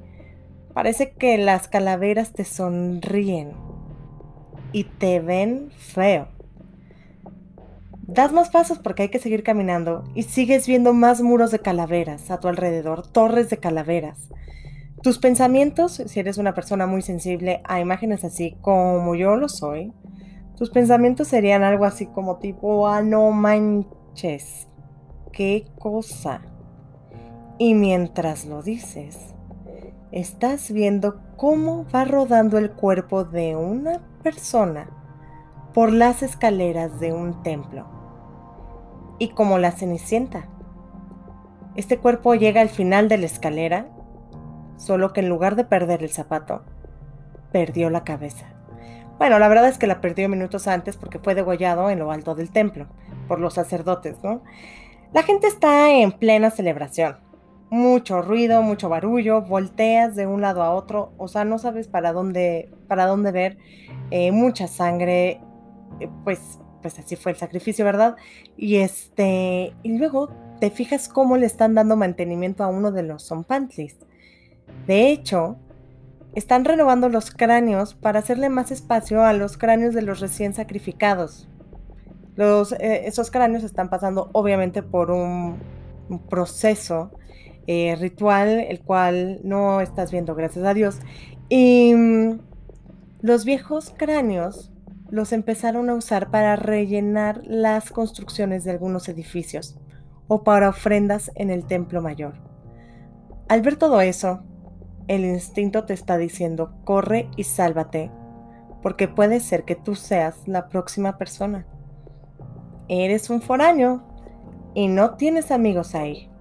Parece 0.74 1.12
que 1.12 1.38
las 1.38 1.68
calaveras 1.68 2.34
te 2.34 2.46
sonríen 2.46 3.52
y 4.72 4.86
te 4.86 5.20
ven 5.20 5.70
feo. 5.78 6.28
Das 8.08 8.34
más 8.34 8.50
pasos 8.50 8.80
porque 8.80 9.04
hay 9.04 9.10
que 9.10 9.20
seguir 9.20 9.44
caminando 9.44 10.04
y 10.14 10.24
sigues 10.24 10.68
viendo 10.68 10.94
más 10.94 11.22
muros 11.22 11.52
de 11.52 11.60
calaveras 11.60 12.32
a 12.32 12.40
tu 12.40 12.48
alrededor, 12.48 13.08
torres 13.08 13.50
de 13.50 13.58
calaveras. 13.58 14.30
Tus 15.02 15.20
pensamientos, 15.20 16.02
si 16.06 16.20
eres 16.20 16.38
una 16.38 16.54
persona 16.54 16.86
muy 16.88 17.02
sensible 17.02 17.62
a 17.66 17.80
imágenes 17.80 18.24
así 18.24 18.58
como 18.62 19.16
yo 19.16 19.36
lo 19.36 19.50
soy, 19.50 19.94
tus 20.56 20.70
pensamientos 20.70 21.28
serían 21.28 21.64
algo 21.64 21.86
así 21.86 22.06
como 22.08 22.38
tipo, 22.38 22.88
ah, 22.88 23.02
no 23.02 23.32
manches, 23.32 24.68
qué 25.32 25.66
cosa. 25.78 26.42
Y 27.58 27.74
mientras 27.74 28.46
lo 28.46 28.62
dices, 28.62 29.33
estás 30.14 30.72
viendo 30.72 31.20
cómo 31.38 31.88
va 31.94 32.06
rodando 32.06 32.60
el 32.60 32.72
cuerpo 32.72 33.24
de 33.24 33.56
una 33.56 34.00
persona 34.22 34.88
por 35.74 35.92
las 35.92 36.22
escaleras 36.22 37.00
de 37.00 37.12
un 37.12 37.42
templo. 37.42 37.88
Y 39.18 39.30
como 39.30 39.58
la 39.58 39.72
cenicienta, 39.72 40.48
este 41.76 41.98
cuerpo 41.98 42.36
llega 42.36 42.62
al 42.62 42.70
final 42.70 43.10
de 43.10 43.18
la 43.18 43.26
escalera, 43.26 43.88
solo 44.78 45.14
que 45.14 45.22
en 45.22 45.30
lugar 45.30 45.56
de 45.56 45.66
perder 45.66 46.04
el 46.04 46.12
zapato, 46.12 46.62
perdió 47.52 47.90
la 47.90 48.04
cabeza. 48.04 48.46
Bueno, 49.18 49.40
la 49.40 49.48
verdad 49.48 49.68
es 49.68 49.80
que 49.80 49.88
la 49.88 50.00
perdió 50.00 50.30
minutos 50.30 50.68
antes 50.68 50.96
porque 50.96 51.18
fue 51.18 51.34
degollado 51.34 51.90
en 51.90 51.98
lo 51.98 52.12
alto 52.12 52.36
del 52.36 52.52
templo 52.52 52.86
por 53.28 53.40
los 53.40 53.56
sacerdotes, 53.56 54.18
¿no? 54.22 54.44
La 55.12 55.24
gente 55.24 55.48
está 55.48 55.90
en 55.92 56.12
plena 56.12 56.52
celebración. 56.52 57.18
Mucho 57.74 58.22
ruido, 58.22 58.62
mucho 58.62 58.88
barullo, 58.88 59.42
volteas 59.42 60.16
de 60.16 60.28
un 60.28 60.42
lado 60.42 60.62
a 60.62 60.76
otro, 60.76 61.12
o 61.18 61.28
sea, 61.28 61.44
no 61.44 61.58
sabes 61.58 61.88
para 61.88 62.14
dónde, 62.14 62.70
para 62.88 63.08
dónde 63.08 63.32
ver, 63.32 63.58
eh, 64.12 64.32
mucha 64.32 64.68
sangre, 64.68 65.42
eh, 66.00 66.08
pues, 66.24 66.60
pues 66.84 67.00
así 67.00 67.16
fue 67.16 67.32
el 67.32 67.38
sacrificio, 67.40 67.84
¿verdad? 67.84 68.16
Y 68.58 68.76
este, 68.76 69.74
y 69.82 69.98
luego 69.98 70.30
te 70.60 70.70
fijas 70.70 71.10
cómo 71.10 71.36
le 71.36 71.48
están 71.48 71.74
dando 71.74 71.96
mantenimiento 71.96 72.64
a 72.64 72.68
uno 72.68 72.92
de 72.92 73.02
los 73.02 73.28
zompantlis. 73.28 73.98
De 74.86 75.10
hecho, 75.10 75.58
están 76.36 76.66
renovando 76.66 77.10
los 77.10 77.32
cráneos 77.32 77.96
para 77.96 78.20
hacerle 78.20 78.50
más 78.50 78.70
espacio 78.70 79.24
a 79.24 79.34
los 79.34 79.58
cráneos 79.58 79.96
de 79.96 80.04
los 80.04 80.20
recién 80.20 80.54
sacrificados. 80.54 81.48
Los, 82.36 82.74
eh, 82.74 83.08
esos 83.08 83.32
cráneos 83.32 83.64
están 83.64 83.90
pasando 83.90 84.30
obviamente 84.34 84.84
por 84.84 85.10
un, 85.10 85.58
proceso 86.30 87.12
eh, 87.68 87.96
ritual, 88.00 88.60
el 88.60 88.82
cual 88.82 89.40
no 89.44 89.82
estás 89.82 90.12
viendo, 90.12 90.36
gracias 90.36 90.66
a 90.66 90.74
Dios. 90.74 91.00
Y 91.50 91.94
mm, 91.96 92.40
los 93.22 93.46
viejos 93.46 93.94
cráneos 93.96 94.72
los 95.10 95.32
empezaron 95.32 95.90
a 95.90 95.94
usar 95.94 96.32
para 96.32 96.56
rellenar 96.56 97.42
las 97.46 97.92
construcciones 97.92 98.64
de 98.64 98.72
algunos 98.72 99.08
edificios 99.10 99.78
o 100.28 100.44
para 100.44 100.70
ofrendas 100.70 101.32
en 101.36 101.50
el 101.50 101.66
templo 101.66 102.02
mayor. 102.02 102.34
Al 103.48 103.62
ver 103.62 103.76
todo 103.76 104.02
eso, 104.02 104.42
el 105.08 105.24
instinto 105.24 105.86
te 105.86 105.94
está 105.94 106.18
diciendo, 106.18 106.74
corre 106.84 107.30
y 107.38 107.44
sálvate, 107.44 108.10
porque 108.82 109.08
puede 109.08 109.40
ser 109.40 109.64
que 109.64 109.76
tú 109.76 109.96
seas 109.96 110.48
la 110.48 110.70
próxima 110.70 111.18
persona. 111.18 111.68
Eres 112.88 113.30
un 113.30 113.42
foráneo 113.42 114.04
y 114.74 114.88
no 114.88 115.16
tienes 115.16 115.52
amigos 115.52 115.94
ahí. 115.94 116.33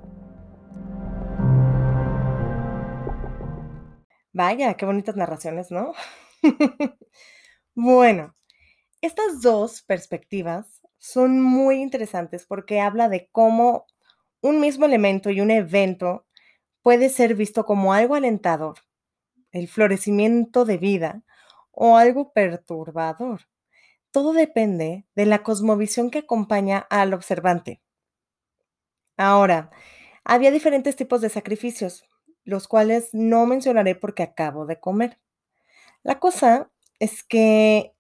Vaya, 4.33 4.75
qué 4.75 4.87
bonitas 4.87 5.17
narraciones, 5.17 5.71
¿no? 5.71 5.93
bueno, 7.75 8.35
estas 9.03 9.43
dos 9.43 9.83
perspectivas 9.83 10.83
son 10.99 11.41
muy 11.41 11.83
interesantes 11.83 12.47
porque 12.47 12.81
habla 12.81 13.09
de 13.09 13.29
cómo 13.33 13.87
un 14.43 14.61
mismo 14.61 14.87
elemento 14.87 15.31
y 15.31 15.41
un 15.41 15.51
evento 15.51 16.27
puede 16.83 17.11
ser 17.11 17.35
visto 17.35 17.65
como 17.67 17.95
algo 17.95 18.15
alentador, 18.15 18.79
el 19.53 19.69
florecimiento 19.69 20.65
de 20.65 20.79
vida 20.79 21.23
o 21.73 21.97
algo 21.97 22.33
perturbador. 22.33 23.43
Todo 24.13 24.33
depende 24.33 25.07
de 25.15 25.27
la 25.27 25.43
cosmovisión 25.43 26.11
que 26.11 26.21
acompaña 26.21 26.87
al 26.91 27.15
observante. 27.15 27.83
Ahora, 29.17 29.71
había 30.25 30.51
diferentes 30.51 30.97
tipos 30.97 31.21
de 31.21 31.29
sacrificios, 31.29 32.05
los 32.45 32.69
cuales 32.69 33.11
no 33.13 33.47
mencionaré 33.47 33.95
porque 33.95 34.23
acabo 34.23 34.67
de 34.67 34.81
comer. 34.81 35.19
La 36.03 36.19
cosa 36.19 36.71
es 36.99 37.23
que 37.23 37.95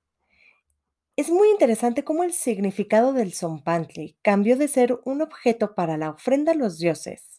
es 1.17 1.31
muy 1.31 1.49
interesante 1.51 2.05
cómo 2.05 2.25
el 2.25 2.33
significado 2.33 3.13
del 3.13 3.33
Zompantli 3.33 4.17
cambió 4.23 4.57
de 4.57 4.69
ser 4.69 4.99
un 5.05 5.23
objeto 5.23 5.75
para 5.75 5.97
la 5.97 6.11
ofrenda 6.11 6.53
a 6.53 6.57
los 6.57 6.79
dioses 6.79 7.33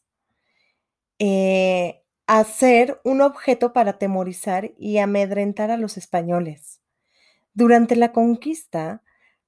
eh, 1.19 2.01
a 2.27 2.43
ser 2.43 2.99
un 3.03 3.21
objeto 3.21 3.73
para 3.73 3.91
atemorizar 3.91 4.71
y 4.77 4.97
amedrentar 4.97 5.71
a 5.71 5.77
los 5.77 5.97
españoles. 5.97 6.81
Durante 7.53 7.95
la 7.95 8.11
conquista, 8.11 9.03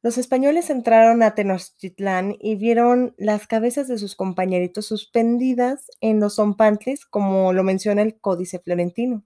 los 0.06 0.20
españoles 0.20 0.70
entraron 0.70 1.24
a 1.24 1.34
Tenochtitlán 1.34 2.36
y 2.40 2.58
vieron 2.58 3.16
las 3.18 3.48
cabezas 3.48 3.88
de 3.88 3.98
sus 3.98 4.16
compañeritos 4.16 4.86
suspendidas 4.86 5.90
en 6.00 6.20
los 6.20 6.36
zompantles, 6.36 7.08
como 7.08 7.54
lo 7.54 7.64
menciona 7.64 8.04
el 8.04 8.20
Códice 8.20 8.60
Florentino. 8.60 9.26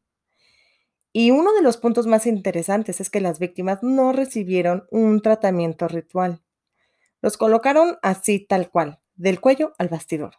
Y 1.11 1.31
uno 1.31 1.51
de 1.51 1.63
los 1.63 1.75
puntos 1.75 2.07
más 2.07 2.25
interesantes 2.25 3.01
es 3.01 3.09
que 3.09 3.19
las 3.19 3.39
víctimas 3.39 3.83
no 3.83 4.13
recibieron 4.13 4.87
un 4.89 5.21
tratamiento 5.21 5.89
ritual. 5.89 6.41
Los 7.21 7.35
colocaron 7.35 7.97
así 8.01 8.39
tal 8.39 8.69
cual, 8.69 9.01
del 9.15 9.41
cuello 9.41 9.73
al 9.79 9.89
bastidor. 9.89 10.35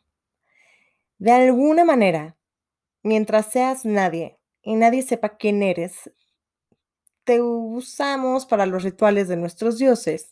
De 1.19 1.33
alguna 1.33 1.85
manera, 1.85 2.39
mientras 3.03 3.53
seas 3.53 3.85
nadie 3.85 4.39
y 4.63 4.75
nadie 4.77 5.03
sepa 5.03 5.37
quién 5.37 5.63
eres, 5.63 6.11
usamos 7.39 8.47
para 8.47 8.67
los 8.67 8.83
rituales 8.83 9.29
de 9.29 9.37
nuestros 9.37 9.79
dioses. 9.79 10.31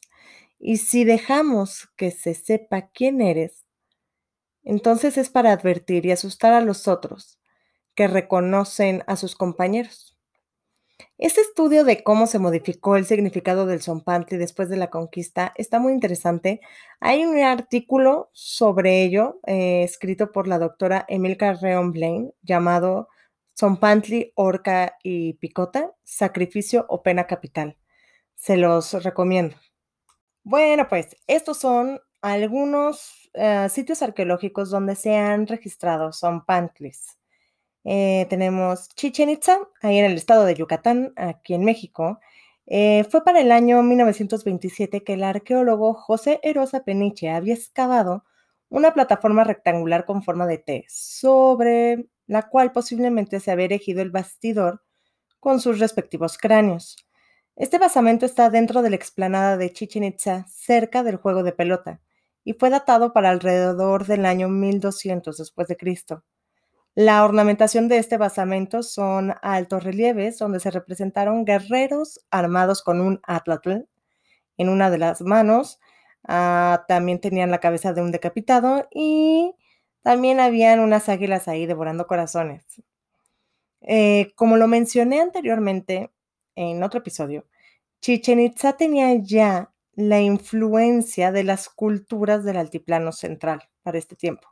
Y 0.58 0.78
si 0.78 1.04
dejamos 1.04 1.88
que 1.96 2.10
se 2.10 2.34
sepa 2.34 2.88
quién 2.88 3.20
eres, 3.20 3.64
entonces 4.64 5.16
es 5.16 5.30
para 5.30 5.52
advertir 5.52 6.04
y 6.04 6.10
asustar 6.10 6.52
a 6.52 6.60
los 6.60 6.88
otros 6.88 7.38
que 7.94 8.08
reconocen 8.08 9.04
a 9.06 9.16
sus 9.16 9.36
compañeros. 9.36 10.18
Este 11.16 11.40
estudio 11.40 11.84
de 11.84 12.02
cómo 12.02 12.26
se 12.26 12.38
modificó 12.38 12.96
el 12.96 13.04
significado 13.04 13.66
del 13.66 13.82
zompantli 13.82 14.36
después 14.36 14.68
de 14.68 14.76
la 14.76 14.90
conquista 14.90 15.52
está 15.56 15.78
muy 15.78 15.92
interesante. 15.92 16.60
Hay 17.00 17.24
un 17.24 17.38
artículo 17.42 18.30
sobre 18.32 19.02
ello 19.04 19.40
eh, 19.46 19.82
escrito 19.82 20.32
por 20.32 20.46
la 20.48 20.58
doctora 20.58 21.04
Emilka 21.08 21.54
Reon 21.54 21.92
Blaine 21.92 22.32
llamado 22.42 23.08
Zompantli, 23.58 24.32
Orca 24.36 24.96
y 25.02 25.32
Picota, 25.34 25.92
Sacrificio 26.04 26.86
o 26.88 27.02
Pena 27.02 27.26
Capital. 27.26 27.76
Se 28.36 28.56
los 28.56 28.92
recomiendo. 29.02 29.56
Bueno, 30.44 30.86
pues 30.88 31.16
estos 31.26 31.58
son 31.58 32.00
algunos 32.22 33.30
eh, 33.34 33.68
sitios 33.68 34.02
arqueológicos 34.02 34.70
donde 34.70 34.94
se 34.94 35.16
han 35.16 35.46
registrado 35.46 36.12
zompantlis. 36.12 37.18
Eh, 37.84 38.26
tenemos 38.30 38.88
Chichen 38.90 39.30
Itza, 39.30 39.58
ahí 39.82 39.98
en 39.98 40.04
el 40.04 40.14
estado 40.14 40.44
de 40.44 40.54
Yucatán, 40.54 41.12
aquí 41.16 41.54
en 41.54 41.64
México. 41.64 42.20
Eh, 42.66 43.04
fue 43.10 43.24
para 43.24 43.40
el 43.40 43.50
año 43.50 43.82
1927 43.82 45.02
que 45.02 45.14
el 45.14 45.24
arqueólogo 45.24 45.94
José 45.94 46.38
Erosa 46.42 46.84
Peniche 46.84 47.30
había 47.30 47.54
excavado 47.54 48.24
una 48.68 48.94
plataforma 48.94 49.42
rectangular 49.42 50.04
con 50.04 50.22
forma 50.22 50.46
de 50.46 50.58
T, 50.58 50.84
sobre 50.88 52.08
la 52.28 52.48
cual 52.48 52.70
posiblemente 52.70 53.40
se 53.40 53.50
había 53.50 53.64
erigido 53.64 54.02
el 54.02 54.12
bastidor 54.12 54.82
con 55.40 55.60
sus 55.60 55.80
respectivos 55.80 56.38
cráneos. 56.38 56.96
Este 57.56 57.78
basamento 57.78 58.24
está 58.24 58.50
dentro 58.50 58.82
de 58.82 58.90
la 58.90 58.96
explanada 58.96 59.56
de 59.56 59.72
Chichen 59.72 60.04
Itza, 60.04 60.46
cerca 60.48 61.02
del 61.02 61.16
juego 61.16 61.42
de 61.42 61.52
pelota, 61.52 62.00
y 62.44 62.52
fue 62.52 62.70
datado 62.70 63.12
para 63.12 63.30
alrededor 63.30 64.06
del 64.06 64.26
año 64.26 64.48
1200 64.48 65.36
después 65.36 65.66
de 65.66 65.76
Cristo. 65.76 66.22
La 66.94 67.24
ornamentación 67.24 67.88
de 67.88 67.98
este 67.98 68.16
basamento 68.16 68.82
son 68.82 69.34
altos 69.42 69.84
relieves 69.84 70.38
donde 70.38 70.60
se 70.60 70.70
representaron 70.70 71.44
guerreros 71.44 72.20
armados 72.30 72.82
con 72.82 73.00
un 73.00 73.20
atlatl 73.22 73.86
en 74.56 74.68
una 74.68 74.90
de 74.90 74.98
las 74.98 75.22
manos. 75.22 75.80
Ah, 76.26 76.84
también 76.88 77.20
tenían 77.20 77.50
la 77.50 77.60
cabeza 77.60 77.92
de 77.92 78.02
un 78.02 78.10
decapitado 78.12 78.88
y 78.92 79.54
también 80.08 80.40
habían 80.40 80.80
unas 80.80 81.10
águilas 81.10 81.48
ahí 81.48 81.66
devorando 81.66 82.06
corazones. 82.06 82.64
Eh, 83.82 84.32
como 84.36 84.56
lo 84.56 84.66
mencioné 84.66 85.20
anteriormente 85.20 86.10
en 86.54 86.82
otro 86.82 87.00
episodio, 87.00 87.44
Chichen 88.00 88.40
Itza 88.40 88.72
tenía 88.72 89.14
ya 89.16 89.70
la 89.92 90.22
influencia 90.22 91.30
de 91.30 91.44
las 91.44 91.68
culturas 91.68 92.42
del 92.42 92.56
altiplano 92.56 93.12
central 93.12 93.68
para 93.82 93.98
este 93.98 94.16
tiempo. 94.16 94.48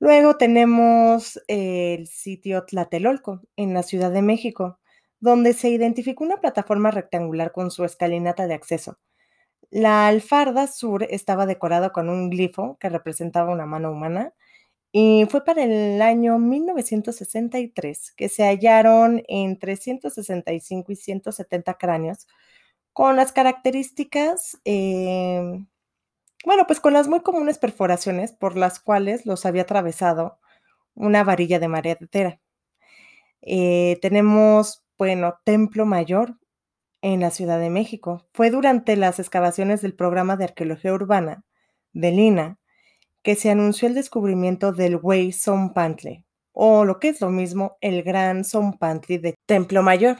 Luego 0.00 0.36
tenemos 0.36 1.40
el 1.48 2.06
sitio 2.06 2.66
Tlatelolco, 2.66 3.40
en 3.56 3.72
la 3.72 3.82
Ciudad 3.82 4.12
de 4.12 4.20
México, 4.20 4.80
donde 5.18 5.54
se 5.54 5.70
identificó 5.70 6.24
una 6.24 6.42
plataforma 6.42 6.90
rectangular 6.90 7.52
con 7.52 7.70
su 7.70 7.86
escalinata 7.86 8.46
de 8.46 8.52
acceso. 8.52 8.98
La 9.70 10.08
alfarda 10.08 10.66
sur 10.66 11.06
estaba 11.08 11.46
decorada 11.46 11.88
con 11.88 12.10
un 12.10 12.28
glifo 12.28 12.76
que 12.78 12.90
representaba 12.90 13.50
una 13.50 13.64
mano 13.64 13.90
humana 13.90 14.34
y 14.92 15.26
fue 15.30 15.44
para 15.44 15.64
el 15.64 16.00
año 16.02 16.38
1963 16.38 18.12
que 18.12 18.28
se 18.28 18.44
hallaron 18.44 19.22
entre 19.28 19.76
165 19.76 20.92
y 20.92 20.96
170 20.96 21.74
cráneos 21.74 22.26
con 22.92 23.16
las 23.16 23.32
características 23.32 24.58
eh, 24.64 25.64
bueno, 26.44 26.66
pues 26.66 26.80
con 26.80 26.92
las 26.92 27.08
muy 27.08 27.20
comunes 27.20 27.58
perforaciones 27.58 28.32
por 28.32 28.56
las 28.56 28.78
cuales 28.80 29.26
los 29.26 29.44
había 29.44 29.62
atravesado 29.62 30.38
una 30.94 31.24
varilla 31.24 31.58
de 31.58 31.68
madera. 31.68 32.40
Eh, 33.42 33.98
tenemos, 34.02 34.84
bueno, 34.96 35.34
Templo 35.44 35.86
Mayor, 35.86 36.36
en 37.02 37.20
la 37.20 37.30
Ciudad 37.30 37.58
de 37.60 37.70
México. 37.70 38.26
Fue 38.32 38.50
durante 38.50 38.96
las 38.96 39.18
excavaciones 39.18 39.82
del 39.82 39.94
programa 39.94 40.36
de 40.36 40.44
arqueología 40.44 40.92
urbana 40.92 41.44
de 41.92 42.12
Lina 42.12 42.57
que 43.28 43.34
se 43.34 43.50
anunció 43.50 43.88
el 43.88 43.94
descubrimiento 43.94 44.72
del 44.72 44.98
Wey 45.02 45.32
Zompantli, 45.32 46.24
o 46.52 46.86
lo 46.86 46.98
que 46.98 47.10
es 47.10 47.20
lo 47.20 47.28
mismo, 47.28 47.76
el 47.82 48.02
Gran 48.02 48.42
Zompantli 48.42 49.18
de 49.18 49.34
Templo 49.44 49.82
Mayor. 49.82 50.16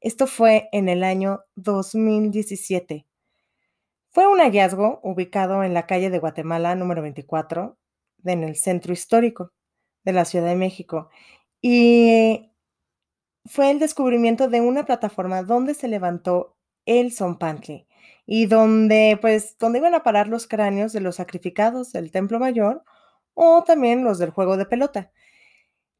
Esto 0.00 0.26
fue 0.26 0.68
en 0.72 0.88
el 0.88 1.04
año 1.04 1.44
2017. 1.54 3.06
Fue 4.10 4.26
un 4.26 4.40
hallazgo 4.40 4.98
ubicado 5.04 5.62
en 5.62 5.72
la 5.72 5.86
calle 5.86 6.10
de 6.10 6.18
Guatemala 6.18 6.74
número 6.74 7.00
24, 7.00 7.78
en 8.24 8.42
el 8.42 8.56
centro 8.56 8.92
histórico 8.92 9.52
de 10.04 10.12
la 10.12 10.24
Ciudad 10.24 10.48
de 10.48 10.56
México. 10.56 11.10
Y 11.60 12.50
fue 13.44 13.70
el 13.70 13.78
descubrimiento 13.78 14.48
de 14.48 14.62
una 14.62 14.84
plataforma 14.84 15.44
donde 15.44 15.74
se 15.74 15.86
levantó 15.86 16.56
el 16.86 17.12
Zompantli 17.12 17.86
y 18.26 18.46
donde, 18.46 19.18
pues, 19.20 19.56
donde 19.58 19.78
iban 19.78 19.94
a 19.94 20.02
parar 20.02 20.28
los 20.28 20.46
cráneos 20.46 20.92
de 20.92 21.00
los 21.00 21.16
sacrificados 21.16 21.92
del 21.92 22.10
Templo 22.10 22.38
Mayor 22.38 22.84
o 23.34 23.64
también 23.64 24.04
los 24.04 24.18
del 24.18 24.30
juego 24.30 24.56
de 24.56 24.66
pelota. 24.66 25.10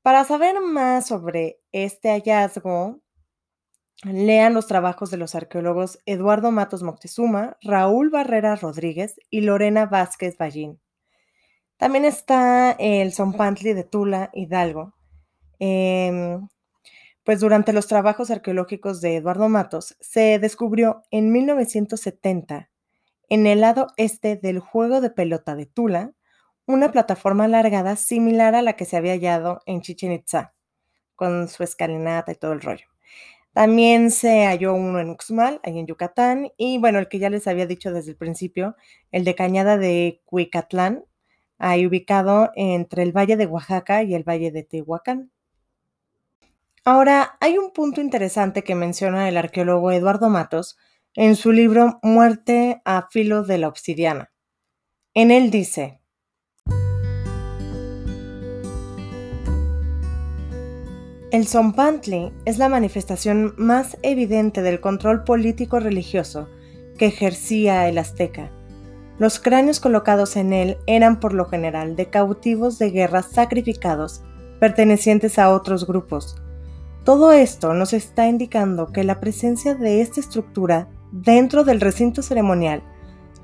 Para 0.03 0.25
saber 0.25 0.61
más 0.61 1.07
sobre 1.07 1.61
este 1.73 2.11
hallazgo, 2.11 3.01
lean 4.05 4.55
los 4.55 4.67
trabajos 4.67 5.11
de 5.11 5.17
los 5.17 5.35
arqueólogos 5.35 5.99
Eduardo 6.07 6.51
Matos 6.51 6.83
Moctezuma, 6.83 7.57
Raúl 7.63 8.11
Barrera 8.11 8.57
Rodríguez 8.57 9.17
y 9.31 9.43
Lorena 9.43 9.87
Vázquez 9.87 10.37
Ballín. 10.37 10.81
También 11.77 12.05
está 12.05 12.73
el 12.79 13.13
Zompantli 13.13 13.73
de 13.75 13.85
Tula, 13.85 14.31
Hidalgo. 14.33 14.95
Em, 15.59 16.49
pues 17.25 17.41
durante 17.41 17.73
los 17.73 17.87
trabajos 17.87 18.31
arqueológicos 18.31 19.01
de 19.01 19.17
Eduardo 19.17 19.49
Matos 19.49 19.97
se 20.01 20.39
descubrió 20.39 21.03
en 21.11 21.33
1970, 21.33 22.71
en 23.29 23.47
el 23.47 23.61
lado 23.61 23.89
este 23.97 24.37
del 24.37 24.59
juego 24.59 25.01
de 25.01 25.11
pelota 25.11 25.55
de 25.55 25.67
Tula, 25.67 26.13
una 26.67 26.93
plataforma 26.93 27.45
alargada 27.45 27.97
similar 27.97 28.55
a 28.55 28.63
la 28.63 28.75
que 28.75 28.85
se 28.85 28.97
había 28.97 29.13
hallado 29.13 29.61
en 29.67 29.81
Chichen 29.81 30.13
Itza, 30.13 30.55
con 31.17 31.49
su 31.49 31.63
escalinata 31.63 32.33
y 32.33 32.37
todo 32.37 32.53
el 32.53 32.61
rollo. 32.61 32.87
También 33.53 34.11
se 34.11 34.47
halló 34.47 34.75
uno 34.75 34.99
en 34.99 35.11
Uxmal, 35.11 35.61
ahí 35.63 35.79
en 35.79 35.87
Yucatán, 35.87 36.53
y 36.57 36.79
bueno, 36.79 36.99
el 36.99 37.09
que 37.09 37.19
ya 37.19 37.29
les 37.29 37.47
había 37.47 37.67
dicho 37.67 37.93
desde 37.93 38.13
el 38.13 38.17
principio, 38.17 38.77
el 39.11 39.25
de 39.25 39.35
Cañada 39.35 39.77
de 39.77 40.23
Cuicatlán, 40.25 41.05
ahí 41.59 41.87
ubicado 41.87 42.51
entre 42.57 43.03
el 43.03 43.13
Valle 43.13 43.37
de 43.37 43.47
Oaxaca 43.47 44.03
y 44.03 44.15
el 44.15 44.25
Valle 44.25 44.51
de 44.51 44.63
Tehuacán. 44.63 45.31
Ahora, 46.85 47.37
hay 47.39 47.59
un 47.59 47.71
punto 47.71 48.01
interesante 48.01 48.65
que 48.65 48.75
menciona 48.75 49.29
el 49.29 49.37
arqueólogo 49.37 49.93
Eduardo 49.93 50.29
Matos 50.29 50.77
en 51.15 51.37
su 51.37 51.53
libro 51.53 52.01
Muerte 52.03 52.83
a 52.85 53.07
filo 53.09 53.45
de 53.45 53.59
la 53.59 53.69
obsidiana. 53.69 54.33
En 55.15 55.31
él 55.31 55.53
dice, 55.53 56.01
El 61.31 61.47
Zompantli 61.47 62.33
es 62.47 62.59
la 62.59 62.69
manifestación 62.69 63.55
más 63.57 63.97
evidente 64.03 64.61
del 64.61 64.81
control 64.81 65.23
político 65.23 65.79
religioso 65.79 66.49
que 66.99 67.07
ejercía 67.07 67.89
el 67.89 67.97
azteca. 67.97 68.51
Los 69.21 69.39
cráneos 69.39 69.79
colocados 69.79 70.35
en 70.35 70.53
él 70.53 70.79
eran 70.89 71.21
por 71.21 71.33
lo 71.33 71.45
general 71.45 71.95
de 71.95 72.11
cautivos 72.11 72.81
de 72.81 72.91
guerra 72.91 73.23
sacrificados 73.23 74.25
pertenecientes 74.59 75.39
a 75.39 75.51
otros 75.51 75.87
grupos, 75.87 76.43
todo 77.05 77.33
esto 77.33 77.75
nos 77.75 77.93
está 77.93 78.29
indicando 78.29 78.93
que 78.93 79.03
la 79.03 79.19
presencia 79.19 79.75
de 79.75 80.01
esta 80.01 80.21
estructura 80.21 80.89
dentro 81.11 81.65
del 81.65 81.81
recinto 81.81 82.23
ceremonial 82.23 82.83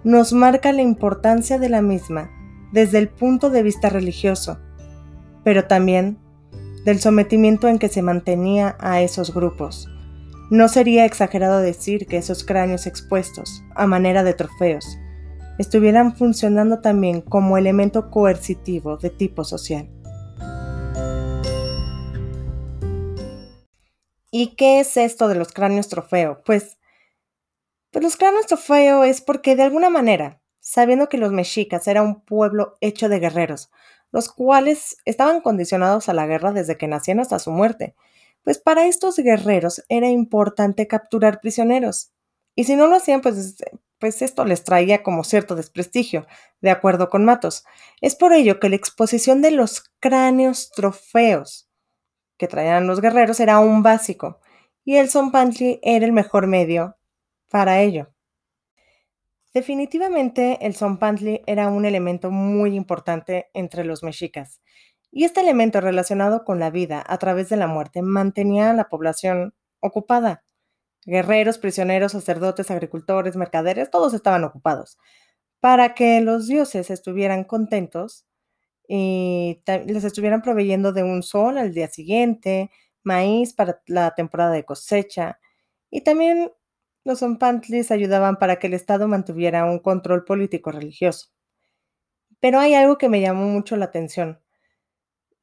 nos 0.05 0.33
marca 0.33 0.73
la 0.73 0.83
importancia 0.83 1.59
de 1.59 1.69
la 1.69 1.83
misma 1.83 2.31
desde 2.73 2.99
el 2.99 3.09
punto 3.09 3.51
de 3.51 3.63
vista 3.63 3.89
religioso, 3.89 4.59
pero 5.43 5.65
también 5.65 6.19
del 6.85 7.01
sometimiento 7.01 7.69
en 7.69 7.79
que 7.79 7.89
se 7.89 8.03
mantenía 8.03 8.77
a 8.79 9.01
esos 9.01 9.35
grupos. 9.35 9.89
No 10.51 10.69
sería 10.69 11.05
exagerado 11.05 11.59
decir 11.59 12.07
que 12.07 12.17
esos 12.17 12.45
cráneos 12.45 12.87
expuestos, 12.87 13.63
a 13.75 13.87
manera 13.87 14.23
de 14.23 14.35
trofeos, 14.35 14.99
estuvieran 15.59 16.15
funcionando 16.15 16.81
también 16.81 17.21
como 17.21 17.59
elemento 17.59 18.11
coercitivo 18.11 18.97
de 18.97 19.11
tipo 19.11 19.45
social. 19.45 19.91
¿Y 24.31 24.57
qué 24.57 24.81
es 24.81 24.97
esto 24.99 25.29
de 25.29 25.35
los 25.37 25.53
cráneos 25.53 25.89
trofeo? 25.89 26.43
Pues, 26.45 26.77
pues 27.91 28.03
los 28.05 28.17
cráneos 28.17 28.47
trofeo 28.47 29.05
es 29.05 29.21
porque 29.23 29.57
de 29.57 29.63
alguna 29.63 29.89
manera, 29.89 30.43
sabiendo 30.61 31.09
que 31.09 31.17
los 31.17 31.33
mexicas 31.33 31.89
era 31.89 32.03
un 32.03 32.21
pueblo 32.21 32.77
hecho 32.81 33.09
de 33.09 33.21
guerreros, 33.21 33.71
los 34.13 34.29
cuales 34.31 34.99
estaban 35.07 35.41
condicionados 35.41 36.09
a 36.09 36.15
la 36.15 36.27
guerra 36.27 36.53
desde 36.53 36.77
que 36.77 36.89
nacían 36.89 37.21
hasta 37.21 37.39
su 37.39 37.51
muerte, 37.51 37.95
pues 38.43 38.59
para 38.59 38.87
estos 38.87 39.17
guerreros 39.17 39.83
era 39.89 40.09
importante 40.09 40.87
capturar 40.87 41.41
prisioneros. 41.41 42.13
Y 42.55 42.65
si 42.65 42.77
no 42.77 42.87
lo 42.87 42.97
hacían, 42.97 43.23
pues, 43.23 43.57
pues 43.99 44.21
esto 44.21 44.45
les 44.45 44.65
traía 44.65 45.03
como 45.03 45.25
cierto 45.25 45.55
desprestigio, 45.55 46.27
de 46.61 46.71
acuerdo 46.71 47.09
con 47.09 47.25
Matos. 47.25 47.65
Es 48.01 48.15
por 48.15 48.33
ello 48.33 48.61
que 48.61 48.69
la 48.69 48.77
exposición 48.77 49.41
de 49.43 49.53
los 49.53 49.85
cráneos 50.01 50.71
trofeos 50.71 51.68
que 52.39 52.49
traían 52.49 52.87
los 52.87 53.01
guerreros 53.01 53.41
era 53.41 53.59
un 53.59 53.83
básico, 53.83 54.41
y 54.85 54.97
el 54.97 55.11
Zompantli 55.11 55.81
era 55.83 56.07
el 56.07 56.13
mejor 56.13 56.47
medio 56.47 56.97
para 57.51 57.81
ello. 57.81 58.15
Definitivamente 59.53 60.59
el 60.65 60.75
Zompantli 60.75 61.43
era 61.47 61.69
un 61.69 61.85
elemento 61.85 62.31
muy 62.31 62.75
importante 62.77 63.51
entre 63.55 63.85
los 63.85 64.03
mexicas, 64.03 64.61
y 65.11 65.25
este 65.25 65.41
elemento 65.41 65.81
relacionado 65.81 66.45
con 66.45 66.61
la 66.61 66.71
vida 66.71 67.03
a 67.07 67.19
través 67.19 67.49
de 67.49 67.57
la 67.57 67.67
muerte 67.67 68.03
mantenía 68.03 68.71
a 68.71 68.75
la 68.75 68.89
población 68.89 69.55
ocupada. 69.81 70.45
Guerreros, 71.07 71.59
prisioneros, 71.59 72.13
sacerdotes, 72.13 72.71
agricultores, 72.71 73.35
mercaderes, 73.37 73.91
todos 73.91 74.13
estaban 74.15 74.45
ocupados. 74.45 74.99
Para 75.61 75.95
que 75.95 76.21
los 76.21 76.47
dioses 76.47 76.91
estuvieran 76.91 77.45
contentos, 77.45 78.28
y 78.89 79.63
les 79.87 80.05
estuvieran 80.05 80.41
proveyendo 80.43 80.93
de 80.93 81.03
un 81.03 81.23
sol 81.23 81.59
al 81.59 81.75
día 81.75 81.89
siguiente, 81.89 82.71
maíz 83.05 83.53
para 83.53 83.83
la 83.87 84.15
temporada 84.15 84.53
de 84.53 84.65
cosecha, 84.65 85.39
y 85.91 86.01
también 86.01 86.51
los 87.05 87.21
zompantlis 87.21 87.91
ayudaban 87.91 88.37
para 88.37 88.59
que 88.59 88.67
el 88.67 88.75
Estado 88.75 89.07
mantuviera 89.07 89.67
un 89.67 89.79
control 89.79 90.25
político 90.25 90.73
religioso. 90.73 91.29
Pero 92.41 92.61
hay 92.61 92.75
algo 92.75 92.99
que 92.99 93.09
me 93.09 93.21
llamó 93.21 93.47
mucho 93.47 93.77
la 93.77 93.87
atención. 93.87 94.41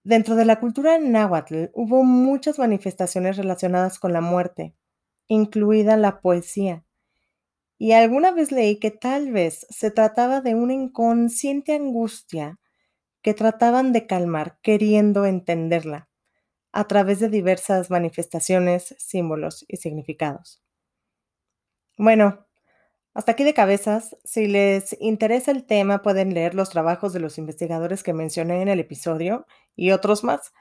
Dentro 0.03 0.35
de 0.35 0.45
la 0.45 0.59
cultura 0.59 0.99
náhuatl 0.99 1.65
hubo 1.73 2.03
muchas 2.03 2.59
manifestaciones 2.59 3.37
relacionadas 3.37 3.99
con 3.99 4.13
la 4.13 4.21
muerte, 4.21 4.75
incluida 5.27 5.97
la 5.97 6.21
poesía. 6.21 6.83
Y 7.77 7.91
alguna 7.91 8.31
vez 8.31 8.51
leí 8.51 8.79
que 8.79 8.91
tal 8.91 9.31
vez 9.31 9.65
se 9.69 9.91
trataba 9.91 10.41
de 10.41 10.55
una 10.55 10.73
inconsciente 10.73 11.73
angustia 11.73 12.59
que 13.25 13.33
trataban 13.33 13.91
de 13.91 14.05
calmar 14.05 14.59
queriendo 14.61 15.25
entenderla 15.25 16.11
a 16.71 16.85
través 16.85 17.19
de 17.19 17.27
diversas 17.27 17.89
manifestaciones, 17.89 18.93
símbolos 18.99 19.65
y 19.67 19.77
significados. 19.77 20.61
Bueno, 21.97 22.45
hasta 23.15 23.31
aquí 23.31 23.43
de 23.43 23.55
cabezas. 23.55 24.15
Si 24.23 24.45
les 24.45 24.95
interesa 25.01 25.49
el 25.49 25.65
tema, 25.65 26.03
pueden 26.03 26.35
leer 26.35 26.53
los 26.53 26.69
trabajos 26.69 27.13
de 27.13 27.19
los 27.19 27.39
investigadores 27.39 28.03
que 28.03 28.13
mencioné 28.13 28.61
en 28.61 28.67
el 28.67 28.79
episodio 28.79 29.47
y 29.75 29.89
otros 29.89 30.23
más. 30.23 30.53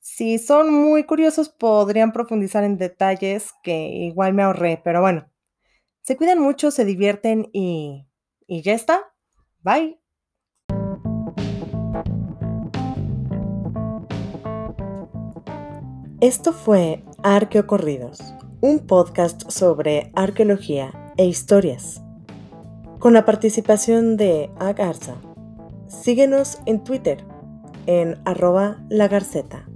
Si 0.00 0.38
son 0.38 0.72
muy 0.72 1.04
curiosos, 1.04 1.50
podrían 1.50 2.12
profundizar 2.12 2.64
en 2.64 2.78
detalles 2.78 3.52
que 3.62 3.76
igual 3.76 4.32
me 4.32 4.44
ahorré, 4.44 4.80
pero 4.82 5.02
bueno, 5.02 5.30
se 6.00 6.16
cuidan 6.16 6.38
mucho, 6.38 6.70
se 6.70 6.86
divierten 6.86 7.50
y... 7.52 8.06
y 8.46 8.62
ya 8.62 8.72
está. 8.72 9.12
Bye. 9.60 9.97
Esto 16.20 16.52
fue 16.52 17.04
Arqueocorridos, 17.22 18.18
un 18.60 18.80
podcast 18.80 19.48
sobre 19.52 20.10
arqueología 20.16 21.12
e 21.16 21.24
historias, 21.26 22.02
con 22.98 23.12
la 23.12 23.24
participación 23.24 24.16
de 24.16 24.50
Agarza. 24.58 25.14
Síguenos 25.86 26.58
en 26.66 26.82
Twitter 26.82 27.24
en 27.86 28.18
arroba 28.24 28.84
lagarceta. 28.88 29.68